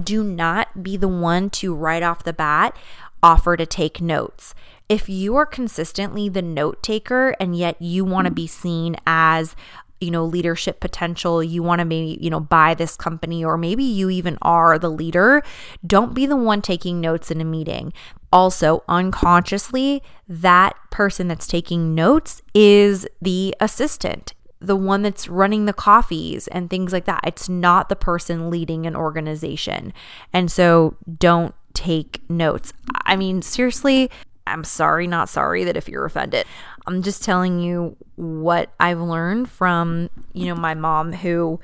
do 0.03 0.23
not 0.23 0.83
be 0.83 0.97
the 0.97 1.07
one 1.07 1.49
to 1.49 1.73
right 1.73 2.03
off 2.03 2.23
the 2.23 2.33
bat 2.33 2.75
offer 3.23 3.57
to 3.57 3.65
take 3.65 4.01
notes. 4.01 4.53
If 4.89 5.09
you 5.09 5.35
are 5.35 5.45
consistently 5.45 6.29
the 6.29 6.41
note 6.41 6.81
taker 6.81 7.35
and 7.39 7.55
yet 7.55 7.81
you 7.81 8.05
want 8.05 8.25
to 8.25 8.31
be 8.31 8.47
seen 8.47 8.95
as 9.05 9.55
you 9.99 10.11
know 10.11 10.23
leadership 10.23 10.79
potential 10.79 11.43
you 11.43 11.63
want 11.63 11.79
to 11.79 11.85
maybe 11.85 12.17
you 12.21 12.29
know 12.29 12.39
buy 12.39 12.73
this 12.73 12.95
company 12.95 13.43
or 13.43 13.57
maybe 13.57 13.83
you 13.83 14.09
even 14.09 14.37
are 14.41 14.77
the 14.77 14.89
leader 14.89 15.41
don't 15.85 16.13
be 16.13 16.25
the 16.25 16.35
one 16.35 16.61
taking 16.61 17.01
notes 17.01 17.31
in 17.31 17.41
a 17.41 17.45
meeting. 17.45 17.93
Also 18.31 18.83
unconsciously 18.87 20.03
that 20.27 20.75
person 20.91 21.27
that's 21.27 21.47
taking 21.47 21.95
notes 21.95 22.41
is 22.53 23.07
the 23.21 23.55
assistant 23.59 24.33
the 24.59 24.75
one 24.75 25.03
that's 25.03 25.27
running 25.27 25.65
the 25.65 25.73
coffees 25.73 26.47
and 26.47 26.67
things 26.67 26.91
like 26.91 27.05
that. 27.05 27.21
It's 27.23 27.47
not 27.47 27.89
the 27.89 27.95
person 27.95 28.49
leading 28.49 28.87
an 28.87 28.95
organization. 28.95 29.93
And 30.33 30.51
so 30.51 30.97
don't 31.19 31.53
take 31.73 32.27
notes. 32.27 32.73
I 33.05 33.15
mean 33.15 33.41
seriously 33.41 34.09
I'm 34.47 34.63
sorry, 34.63 35.07
not 35.07 35.29
sorry 35.29 35.63
that 35.65 35.77
if 35.77 35.87
you're 35.87 36.05
offended. 36.05 36.45
I'm 36.87 37.01
just 37.01 37.23
telling 37.23 37.59
you 37.59 37.97
what 38.15 38.71
I've 38.79 38.99
learned 38.99 39.49
from, 39.49 40.09
you 40.33 40.45
know, 40.45 40.55
my 40.55 40.73
mom 40.73 41.13
who 41.13 41.59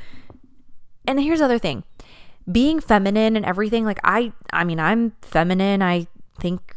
and 1.08 1.20
here's 1.20 1.40
the 1.40 1.46
other 1.46 1.60
thing. 1.60 1.84
Being 2.52 2.82
feminine 2.82 3.38
and 3.38 3.46
everything, 3.46 3.86
like 3.86 4.00
I 4.04 4.34
I 4.52 4.66
mean, 4.66 4.80
I'm 4.80 5.14
feminine. 5.22 5.82
I 5.82 6.08
think 6.40 6.76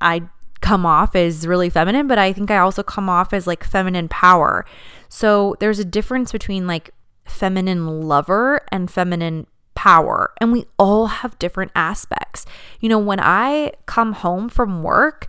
I 0.00 0.22
come 0.60 0.84
off 0.84 1.14
as 1.14 1.46
really 1.46 1.70
feminine, 1.70 2.08
but 2.08 2.18
I 2.18 2.32
think 2.32 2.50
I 2.50 2.58
also 2.58 2.82
come 2.82 3.08
off 3.08 3.32
as 3.32 3.46
like 3.46 3.62
feminine 3.62 4.08
power. 4.08 4.64
So 5.08 5.54
there's 5.60 5.78
a 5.78 5.84
difference 5.84 6.32
between 6.32 6.66
like 6.66 6.90
feminine 7.24 8.02
lover 8.02 8.60
and 8.72 8.90
feminine 8.90 9.46
power 9.74 10.32
and 10.40 10.50
we 10.50 10.64
all 10.78 11.06
have 11.06 11.38
different 11.38 11.70
aspects. 11.76 12.44
You 12.80 12.88
know, 12.88 12.98
when 12.98 13.20
I 13.20 13.72
come 13.86 14.14
home 14.14 14.48
from 14.48 14.82
work, 14.82 15.28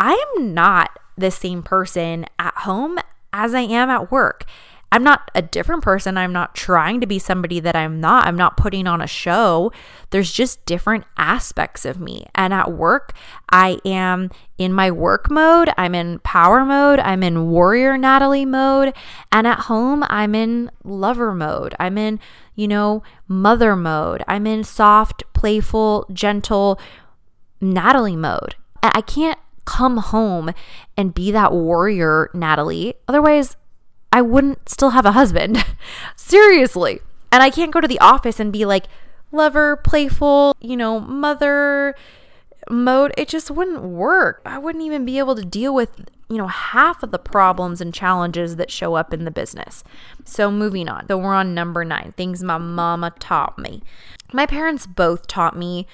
I 0.00 0.12
am 0.36 0.52
not 0.52 0.98
the 1.16 1.30
same 1.30 1.62
person 1.62 2.26
at 2.38 2.54
home 2.58 2.98
as 3.32 3.54
I 3.54 3.60
am 3.62 3.90
at 3.90 4.10
work. 4.10 4.44
I'm 4.92 5.02
not 5.02 5.30
a 5.34 5.40
different 5.40 5.82
person. 5.82 6.18
I'm 6.18 6.34
not 6.34 6.54
trying 6.54 7.00
to 7.00 7.06
be 7.06 7.18
somebody 7.18 7.60
that 7.60 7.74
I'm 7.74 7.98
not. 7.98 8.26
I'm 8.26 8.36
not 8.36 8.58
putting 8.58 8.86
on 8.86 9.00
a 9.00 9.06
show. 9.06 9.72
There's 10.10 10.30
just 10.30 10.66
different 10.66 11.04
aspects 11.16 11.86
of 11.86 11.98
me. 11.98 12.26
And 12.34 12.52
at 12.52 12.72
work, 12.72 13.14
I 13.48 13.78
am 13.86 14.28
in 14.58 14.74
my 14.74 14.90
work 14.90 15.30
mode. 15.30 15.70
I'm 15.78 15.94
in 15.94 16.18
power 16.18 16.66
mode. 16.66 16.98
I'm 17.00 17.22
in 17.22 17.48
warrior 17.48 17.96
Natalie 17.96 18.44
mode. 18.44 18.92
And 19.32 19.46
at 19.46 19.60
home, 19.60 20.04
I'm 20.08 20.34
in 20.34 20.70
lover 20.84 21.34
mode. 21.34 21.74
I'm 21.80 21.96
in, 21.96 22.20
you 22.54 22.68
know, 22.68 23.02
mother 23.26 23.74
mode. 23.74 24.22
I'm 24.28 24.46
in 24.46 24.62
soft, 24.62 25.24
playful, 25.32 26.04
gentle 26.12 26.78
Natalie 27.62 28.14
mode. 28.14 28.56
I 28.82 29.00
can't 29.00 29.38
come 29.64 29.98
home 29.98 30.52
and 30.96 31.14
be 31.14 31.30
that 31.30 31.52
warrior 31.52 32.30
Natalie. 32.34 32.94
Otherwise, 33.08 33.56
I 34.12 34.22
wouldn't 34.22 34.68
still 34.68 34.90
have 34.90 35.06
a 35.06 35.12
husband. 35.12 35.64
Seriously. 36.16 37.00
And 37.30 37.42
I 37.42 37.50
can't 37.50 37.72
go 37.72 37.80
to 37.80 37.88
the 37.88 38.00
office 38.00 38.38
and 38.38 38.52
be 38.52 38.64
like 38.64 38.86
lover, 39.32 39.76
playful, 39.76 40.54
you 40.60 40.76
know, 40.76 41.00
mother 41.00 41.94
mode. 42.70 43.12
It 43.16 43.28
just 43.28 43.50
wouldn't 43.50 43.82
work. 43.82 44.42
I 44.44 44.58
wouldn't 44.58 44.84
even 44.84 45.04
be 45.04 45.18
able 45.18 45.34
to 45.34 45.44
deal 45.44 45.74
with, 45.74 45.90
you 46.28 46.36
know, 46.36 46.48
half 46.48 47.02
of 47.02 47.10
the 47.10 47.18
problems 47.18 47.80
and 47.80 47.94
challenges 47.94 48.56
that 48.56 48.70
show 48.70 48.94
up 48.94 49.14
in 49.14 49.24
the 49.24 49.30
business. 49.30 49.82
So, 50.24 50.50
moving 50.50 50.88
on. 50.88 51.08
So, 51.08 51.16
we're 51.16 51.34
on 51.34 51.54
number 51.54 51.84
nine 51.84 52.12
things 52.16 52.42
my 52.42 52.58
mama 52.58 53.12
taught 53.18 53.58
me. 53.58 53.82
My 54.32 54.44
parents 54.44 54.86
both 54.86 55.26
taught 55.26 55.56
me 55.56 55.86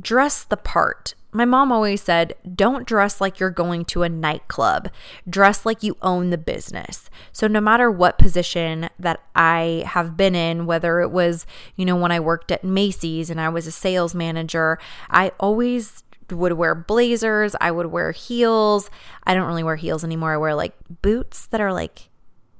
dress 0.00 0.44
the 0.44 0.56
part. 0.56 1.14
My 1.38 1.44
mom 1.44 1.70
always 1.70 2.02
said, 2.02 2.34
don't 2.56 2.84
dress 2.84 3.20
like 3.20 3.38
you're 3.38 3.48
going 3.48 3.84
to 3.84 4.02
a 4.02 4.08
nightclub. 4.08 4.90
Dress 5.30 5.64
like 5.64 5.84
you 5.84 5.96
own 6.02 6.30
the 6.30 6.36
business. 6.36 7.08
So, 7.30 7.46
no 7.46 7.60
matter 7.60 7.92
what 7.92 8.18
position 8.18 8.90
that 8.98 9.22
I 9.36 9.84
have 9.86 10.16
been 10.16 10.34
in, 10.34 10.66
whether 10.66 11.00
it 11.00 11.12
was, 11.12 11.46
you 11.76 11.84
know, 11.84 11.94
when 11.94 12.10
I 12.10 12.18
worked 12.18 12.50
at 12.50 12.64
Macy's 12.64 13.30
and 13.30 13.40
I 13.40 13.50
was 13.50 13.68
a 13.68 13.70
sales 13.70 14.16
manager, 14.16 14.80
I 15.10 15.30
always 15.38 16.02
would 16.28 16.54
wear 16.54 16.74
blazers. 16.74 17.54
I 17.60 17.70
would 17.70 17.86
wear 17.86 18.10
heels. 18.10 18.90
I 19.22 19.34
don't 19.34 19.46
really 19.46 19.62
wear 19.62 19.76
heels 19.76 20.02
anymore. 20.02 20.32
I 20.32 20.38
wear 20.38 20.56
like 20.56 20.74
boots 21.02 21.46
that 21.46 21.60
are 21.60 21.72
like 21.72 22.07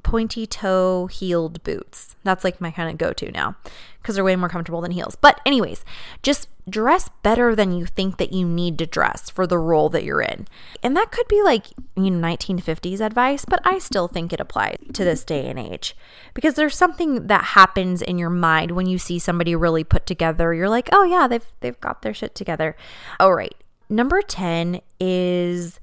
pointy 0.09 0.47
toe 0.47 1.07
heeled 1.07 1.62
boots. 1.64 2.16
That's 2.25 2.42
like 2.42 2.62
my 2.62 2.71
kind 2.71 2.88
of 2.88 2.97
go 2.97 3.12
to 3.12 3.31
now 3.31 3.57
because 4.01 4.14
they're 4.14 4.25
way 4.25 4.37
more 4.37 4.49
comfortable 4.49 4.81
than 4.81 4.92
heels. 4.92 5.16
But, 5.21 5.38
anyways, 5.44 5.85
just 6.23 6.49
dress 6.66 7.11
better 7.23 7.55
than 7.55 7.73
you 7.73 7.85
think 7.85 8.16
that 8.16 8.33
you 8.33 8.47
need 8.49 8.79
to 8.79 8.87
dress 8.87 9.29
for 9.29 9.47
the 9.47 9.59
role 9.59 9.90
that 9.90 10.05
you're 10.05 10.23
in. 10.23 10.49
And 10.83 10.97
that 10.97 11.11
could 11.12 11.29
be 11.29 11.42
like, 11.42 11.66
you 11.94 12.11
know, 12.11 12.27
1950s 12.27 13.01
advice, 13.01 13.44
but 13.44 13.61
I 13.64 13.77
still 13.77 14.09
think 14.09 14.33
it 14.33 14.40
applies 14.40 14.79
to 14.94 15.05
this 15.05 15.25
day 15.25 15.47
and 15.47 15.59
age 15.59 15.94
because 16.33 16.55
there's 16.55 16.75
something 16.75 17.27
that 17.27 17.44
happens 17.44 18.01
in 18.01 18.16
your 18.16 18.31
mind 18.31 18.71
when 18.71 18.87
you 18.87 18.97
see 18.97 19.18
somebody 19.18 19.55
really 19.55 19.85
put 19.85 20.07
together. 20.07 20.55
You're 20.55 20.71
like, 20.71 20.88
oh, 20.90 21.05
yeah, 21.05 21.29
they've, 21.29 21.53
they've 21.61 21.81
got 21.81 22.01
their 22.01 22.14
shit 22.14 22.35
together. 22.35 22.77
All 23.21 23.35
right. 23.35 23.55
Number 23.90 24.23
10 24.23 24.81
is 24.99 25.81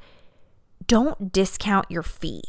don't 0.87 1.31
discount 1.31 1.91
your 1.91 2.03
fee. 2.03 2.41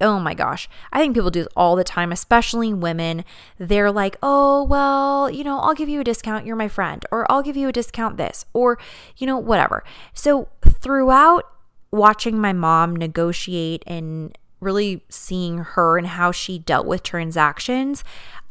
Oh 0.00 0.20
my 0.20 0.34
gosh. 0.34 0.68
I 0.92 1.00
think 1.00 1.14
people 1.14 1.30
do 1.30 1.44
this 1.44 1.52
all 1.56 1.74
the 1.74 1.84
time, 1.84 2.12
especially 2.12 2.74
women. 2.74 3.24
They're 3.58 3.90
like, 3.90 4.16
oh, 4.22 4.62
well, 4.64 5.30
you 5.30 5.42
know, 5.42 5.58
I'll 5.58 5.74
give 5.74 5.88
you 5.88 6.00
a 6.00 6.04
discount. 6.04 6.44
You're 6.44 6.56
my 6.56 6.68
friend. 6.68 7.04
Or 7.10 7.30
I'll 7.32 7.42
give 7.42 7.56
you 7.56 7.68
a 7.68 7.72
discount 7.72 8.18
this. 8.18 8.44
Or, 8.52 8.78
you 9.16 9.26
know, 9.26 9.38
whatever. 9.38 9.84
So 10.12 10.48
throughout 10.62 11.44
watching 11.90 12.38
my 12.38 12.52
mom 12.52 12.94
negotiate 12.94 13.82
and 13.86 14.36
really 14.60 15.02
seeing 15.08 15.58
her 15.58 15.96
and 15.96 16.06
how 16.08 16.30
she 16.30 16.58
dealt 16.58 16.86
with 16.86 17.02
transactions, 17.02 18.04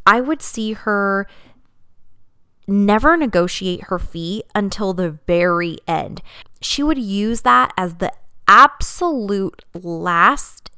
I 0.06 0.22
would 0.22 0.42
see 0.42 0.74
her 0.74 1.28
never 2.68 3.16
negotiate 3.16 3.86
her 3.86 4.00
fee 4.00 4.44
until 4.56 4.94
the 4.94 5.20
very 5.28 5.78
end. 5.88 6.24
She 6.60 6.82
would 6.82 6.98
use 6.98 7.42
that 7.42 7.72
as 7.78 7.96
the 7.96 8.12
absolute 8.48 9.64
last 9.76 10.72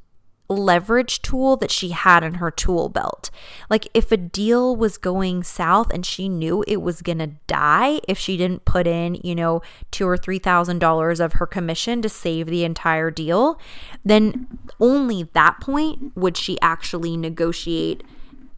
leverage 0.50 1.22
tool 1.22 1.58
that 1.58 1.72
she 1.72 1.90
had 1.90 2.24
in 2.24 2.36
her 2.36 2.52
tool 2.52 2.90
belt. 2.90 3.30
Like 3.70 3.88
if 3.94 4.12
a 4.12 4.18
deal 4.18 4.76
was 4.76 4.98
going 4.98 5.44
south 5.44 5.92
and 5.94 6.06
she 6.06 6.30
knew 6.30 6.64
it 6.68 6.82
was 6.82 7.02
going 7.02 7.20
to 7.20 7.32
die 7.48 8.00
if 8.08 8.18
she 8.18 8.38
didn't 8.38 8.66
put 8.66 8.88
in, 8.88 9.16
you 9.24 9.36
know, 9.36 9.62
2 9.92 10.08
or 10.08 10.18
3000 10.18 10.80
dollars 10.80 11.20
of 11.20 11.34
her 11.34 11.46
commission 11.46 12.02
to 12.02 12.10
save 12.10 12.48
the 12.48 12.64
entire 12.64 13.12
deal, 13.12 13.60
then 14.06 14.48
only 14.80 15.24
that 15.34 15.60
point 15.60 16.16
would 16.16 16.38
she 16.38 16.60
actually 16.62 17.18
negotiate 17.18 18.04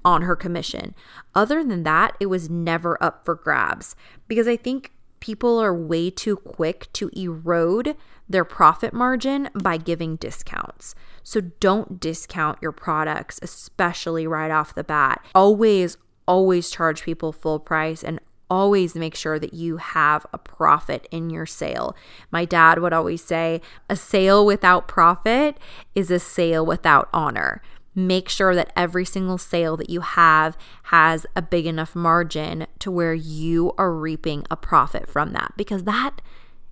on 0.05 0.21
her 0.23 0.35
commission. 0.35 0.95
Other 1.35 1.63
than 1.63 1.83
that, 1.83 2.15
it 2.19 2.27
was 2.27 2.49
never 2.49 3.01
up 3.03 3.25
for 3.25 3.35
grabs 3.35 3.95
because 4.27 4.47
I 4.47 4.55
think 4.55 4.91
people 5.19 5.59
are 5.59 5.73
way 5.73 6.09
too 6.09 6.37
quick 6.37 6.91
to 6.93 7.09
erode 7.13 7.95
their 8.29 8.45
profit 8.45 8.93
margin 8.93 9.49
by 9.53 9.77
giving 9.77 10.15
discounts. 10.15 10.93
So 11.23 11.41
don't 11.41 11.99
discount 11.99 12.59
your 12.61 12.71
products, 12.71 13.39
especially 13.41 14.27
right 14.27 14.51
off 14.51 14.75
the 14.75 14.83
bat. 14.83 15.25
Always, 15.33 15.97
always 16.27 16.69
charge 16.69 17.03
people 17.03 17.31
full 17.31 17.59
price 17.59 18.03
and 18.03 18.19
always 18.49 18.95
make 18.95 19.15
sure 19.15 19.39
that 19.39 19.53
you 19.53 19.77
have 19.77 20.25
a 20.33 20.37
profit 20.37 21.07
in 21.11 21.29
your 21.29 21.45
sale. 21.45 21.95
My 22.31 22.45
dad 22.45 22.79
would 22.79 22.93
always 22.93 23.23
say, 23.23 23.61
a 23.89 23.95
sale 23.95 24.45
without 24.45 24.87
profit 24.87 25.57
is 25.95 26.09
a 26.09 26.19
sale 26.19 26.65
without 26.65 27.09
honor. 27.13 27.61
Make 27.95 28.29
sure 28.29 28.55
that 28.55 28.71
every 28.75 29.05
single 29.05 29.37
sale 29.37 29.75
that 29.77 29.89
you 29.89 30.01
have 30.01 30.57
has 30.83 31.25
a 31.35 31.41
big 31.41 31.65
enough 31.65 31.95
margin 31.95 32.67
to 32.79 32.91
where 32.91 33.13
you 33.13 33.73
are 33.77 33.93
reaping 33.93 34.45
a 34.49 34.55
profit 34.55 35.09
from 35.09 35.33
that 35.33 35.53
because 35.57 35.83
that 35.83 36.21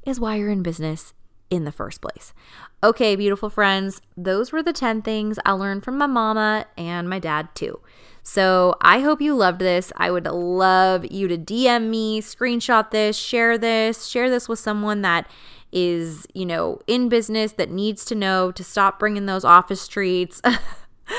is 0.03 0.19
why 0.19 0.35
you're 0.35 0.49
in 0.49 0.63
business 0.63 1.13
in 1.49 1.63
the 1.63 1.71
first 1.71 2.01
place. 2.01 2.33
Okay, 2.83 3.15
beautiful 3.15 3.49
friends, 3.49 4.01
those 4.15 4.51
were 4.51 4.61
the 4.61 4.73
10 4.73 5.01
things 5.01 5.39
I 5.45 5.51
learned 5.53 5.83
from 5.83 5.97
my 5.97 6.07
mama 6.07 6.67
and 6.77 7.09
my 7.09 7.19
dad 7.19 7.49
too. 7.55 7.79
So 8.21 8.75
I 8.81 8.99
hope 8.99 9.21
you 9.21 9.35
loved 9.35 9.59
this. 9.59 9.91
I 9.95 10.11
would 10.11 10.25
love 10.25 11.09
you 11.09 11.27
to 11.29 11.37
DM 11.37 11.89
me, 11.89 12.21
screenshot 12.21 12.91
this, 12.91 13.15
share 13.17 13.57
this, 13.57 14.07
share 14.07 14.29
this 14.29 14.49
with 14.49 14.59
someone 14.59 15.01
that 15.01 15.29
is, 15.71 16.27
you 16.33 16.45
know, 16.45 16.79
in 16.87 17.07
business 17.07 17.53
that 17.53 17.71
needs 17.71 18.03
to 18.05 18.15
know 18.15 18.51
to 18.51 18.63
stop 18.63 18.99
bringing 18.99 19.27
those 19.27 19.45
office 19.45 19.87
treats. 19.87 20.41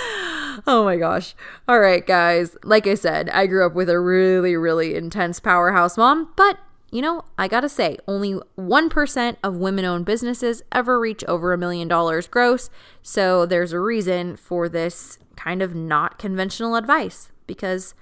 oh 0.66 0.84
my 0.84 0.96
gosh. 0.96 1.34
All 1.66 1.80
right, 1.80 2.06
guys. 2.06 2.56
Like 2.62 2.86
I 2.86 2.94
said, 2.94 3.30
I 3.30 3.46
grew 3.46 3.64
up 3.64 3.74
with 3.74 3.88
a 3.88 3.98
really, 3.98 4.54
really 4.54 4.94
intense 4.94 5.40
powerhouse 5.40 5.96
mom, 5.96 6.32
but 6.36 6.58
you 6.90 7.02
know, 7.02 7.24
I 7.36 7.48
gotta 7.48 7.68
say, 7.68 7.98
only 8.06 8.40
1% 8.58 9.36
of 9.42 9.56
women 9.56 9.84
owned 9.84 10.06
businesses 10.06 10.62
ever 10.72 10.98
reach 10.98 11.22
over 11.24 11.52
a 11.52 11.58
million 11.58 11.86
dollars 11.88 12.26
gross. 12.26 12.70
So 13.02 13.44
there's 13.44 13.72
a 13.72 13.80
reason 13.80 14.36
for 14.36 14.68
this 14.68 15.18
kind 15.36 15.60
of 15.62 15.74
not 15.74 16.18
conventional 16.18 16.76
advice 16.76 17.30
because 17.46 17.94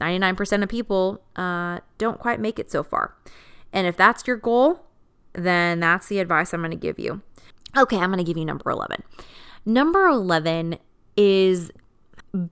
99% 0.00 0.62
of 0.62 0.68
people 0.68 1.22
uh, 1.36 1.80
don't 1.98 2.18
quite 2.18 2.40
make 2.40 2.58
it 2.58 2.70
so 2.70 2.82
far. 2.82 3.14
And 3.72 3.86
if 3.86 3.96
that's 3.96 4.26
your 4.26 4.36
goal, 4.36 4.84
then 5.32 5.80
that's 5.80 6.08
the 6.08 6.18
advice 6.18 6.52
I'm 6.52 6.62
gonna 6.62 6.76
give 6.76 6.98
you. 6.98 7.22
Okay, 7.76 7.98
I'm 7.98 8.10
gonna 8.10 8.24
give 8.24 8.36
you 8.36 8.44
number 8.44 8.70
11. 8.70 9.02
Number 9.64 10.06
11 10.06 10.78
is 11.16 11.70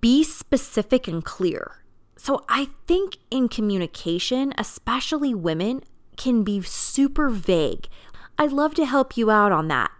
be 0.00 0.22
specific 0.22 1.08
and 1.08 1.24
clear. 1.24 1.81
So 2.22 2.44
I 2.48 2.68
think 2.86 3.16
in 3.32 3.48
communication, 3.48 4.54
especially 4.56 5.34
women, 5.34 5.82
can 6.16 6.44
be 6.44 6.62
super 6.62 7.28
vague. 7.28 7.88
I'd 8.38 8.52
love 8.52 8.74
to 8.74 8.84
help 8.84 9.16
you 9.16 9.28
out 9.32 9.50
on 9.50 9.66
that. 9.66 9.90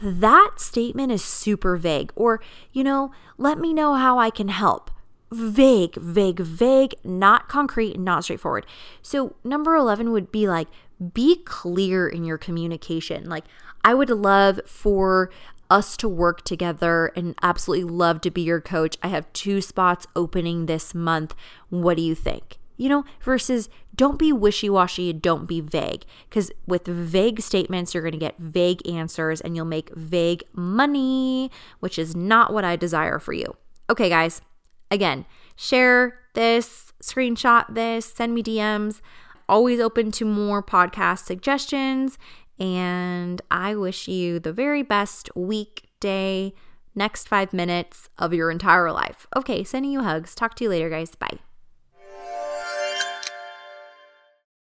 That 0.00 0.52
statement 0.58 1.10
is 1.10 1.24
super 1.24 1.76
vague. 1.76 2.12
Or, 2.14 2.40
you 2.72 2.84
know, 2.84 3.10
let 3.38 3.58
me 3.58 3.74
know 3.74 3.94
how 3.94 4.20
I 4.20 4.30
can 4.30 4.50
help. 4.50 4.88
Vague, 5.32 5.96
vague, 5.96 6.38
vague, 6.38 6.94
not 7.02 7.48
concrete, 7.48 7.98
not 7.98 8.22
straightforward. 8.22 8.66
So, 9.02 9.34
number 9.42 9.74
11 9.74 10.12
would 10.12 10.30
be 10.30 10.46
like, 10.46 10.68
be 11.12 11.42
clear 11.44 12.06
in 12.06 12.22
your 12.22 12.38
communication. 12.38 13.28
Like, 13.28 13.46
I 13.82 13.94
would 13.94 14.10
love 14.10 14.60
for 14.64 15.28
us 15.70 15.96
to 15.98 16.08
work 16.08 16.44
together 16.44 17.12
and 17.16 17.34
absolutely 17.42 17.90
love 17.90 18.20
to 18.22 18.30
be 18.30 18.42
your 18.42 18.60
coach. 18.60 18.96
I 19.02 19.08
have 19.08 19.32
two 19.32 19.60
spots 19.60 20.06
opening 20.14 20.66
this 20.66 20.94
month. 20.94 21.34
What 21.68 21.96
do 21.96 22.02
you 22.02 22.14
think? 22.14 22.58
You 22.76 22.88
know, 22.88 23.04
versus 23.22 23.68
don't 23.94 24.18
be 24.18 24.32
wishy 24.32 24.68
washy, 24.68 25.12
don't 25.12 25.46
be 25.46 25.60
vague. 25.60 26.04
Because 26.28 26.50
with 26.66 26.86
vague 26.86 27.40
statements, 27.40 27.94
you're 27.94 28.02
going 28.02 28.12
to 28.12 28.18
get 28.18 28.38
vague 28.38 28.86
answers 28.88 29.40
and 29.40 29.54
you'll 29.54 29.64
make 29.64 29.94
vague 29.94 30.42
money, 30.52 31.50
which 31.80 31.98
is 31.98 32.16
not 32.16 32.52
what 32.52 32.64
I 32.64 32.76
desire 32.76 33.18
for 33.18 33.32
you. 33.32 33.56
Okay, 33.88 34.08
guys, 34.08 34.42
again, 34.90 35.24
share 35.54 36.18
this, 36.34 36.92
screenshot 37.02 37.72
this, 37.72 38.06
send 38.06 38.34
me 38.34 38.42
DMs. 38.42 39.00
Always 39.48 39.78
open 39.78 40.10
to 40.12 40.24
more 40.24 40.62
podcast 40.62 41.26
suggestions 41.26 42.18
and 42.58 43.40
I 43.50 43.74
wish 43.74 44.08
you 44.08 44.38
the 44.38 44.52
very 44.52 44.82
best 44.82 45.34
week, 45.34 45.88
day, 46.00 46.54
next 46.94 47.28
five 47.28 47.52
minutes 47.52 48.08
of 48.18 48.32
your 48.32 48.50
entire 48.50 48.92
life. 48.92 49.26
Okay, 49.36 49.64
sending 49.64 49.90
you 49.90 50.02
hugs. 50.02 50.34
Talk 50.34 50.54
to 50.56 50.64
you 50.64 50.70
later, 50.70 50.90
guys. 50.90 51.14
Bye. 51.14 51.38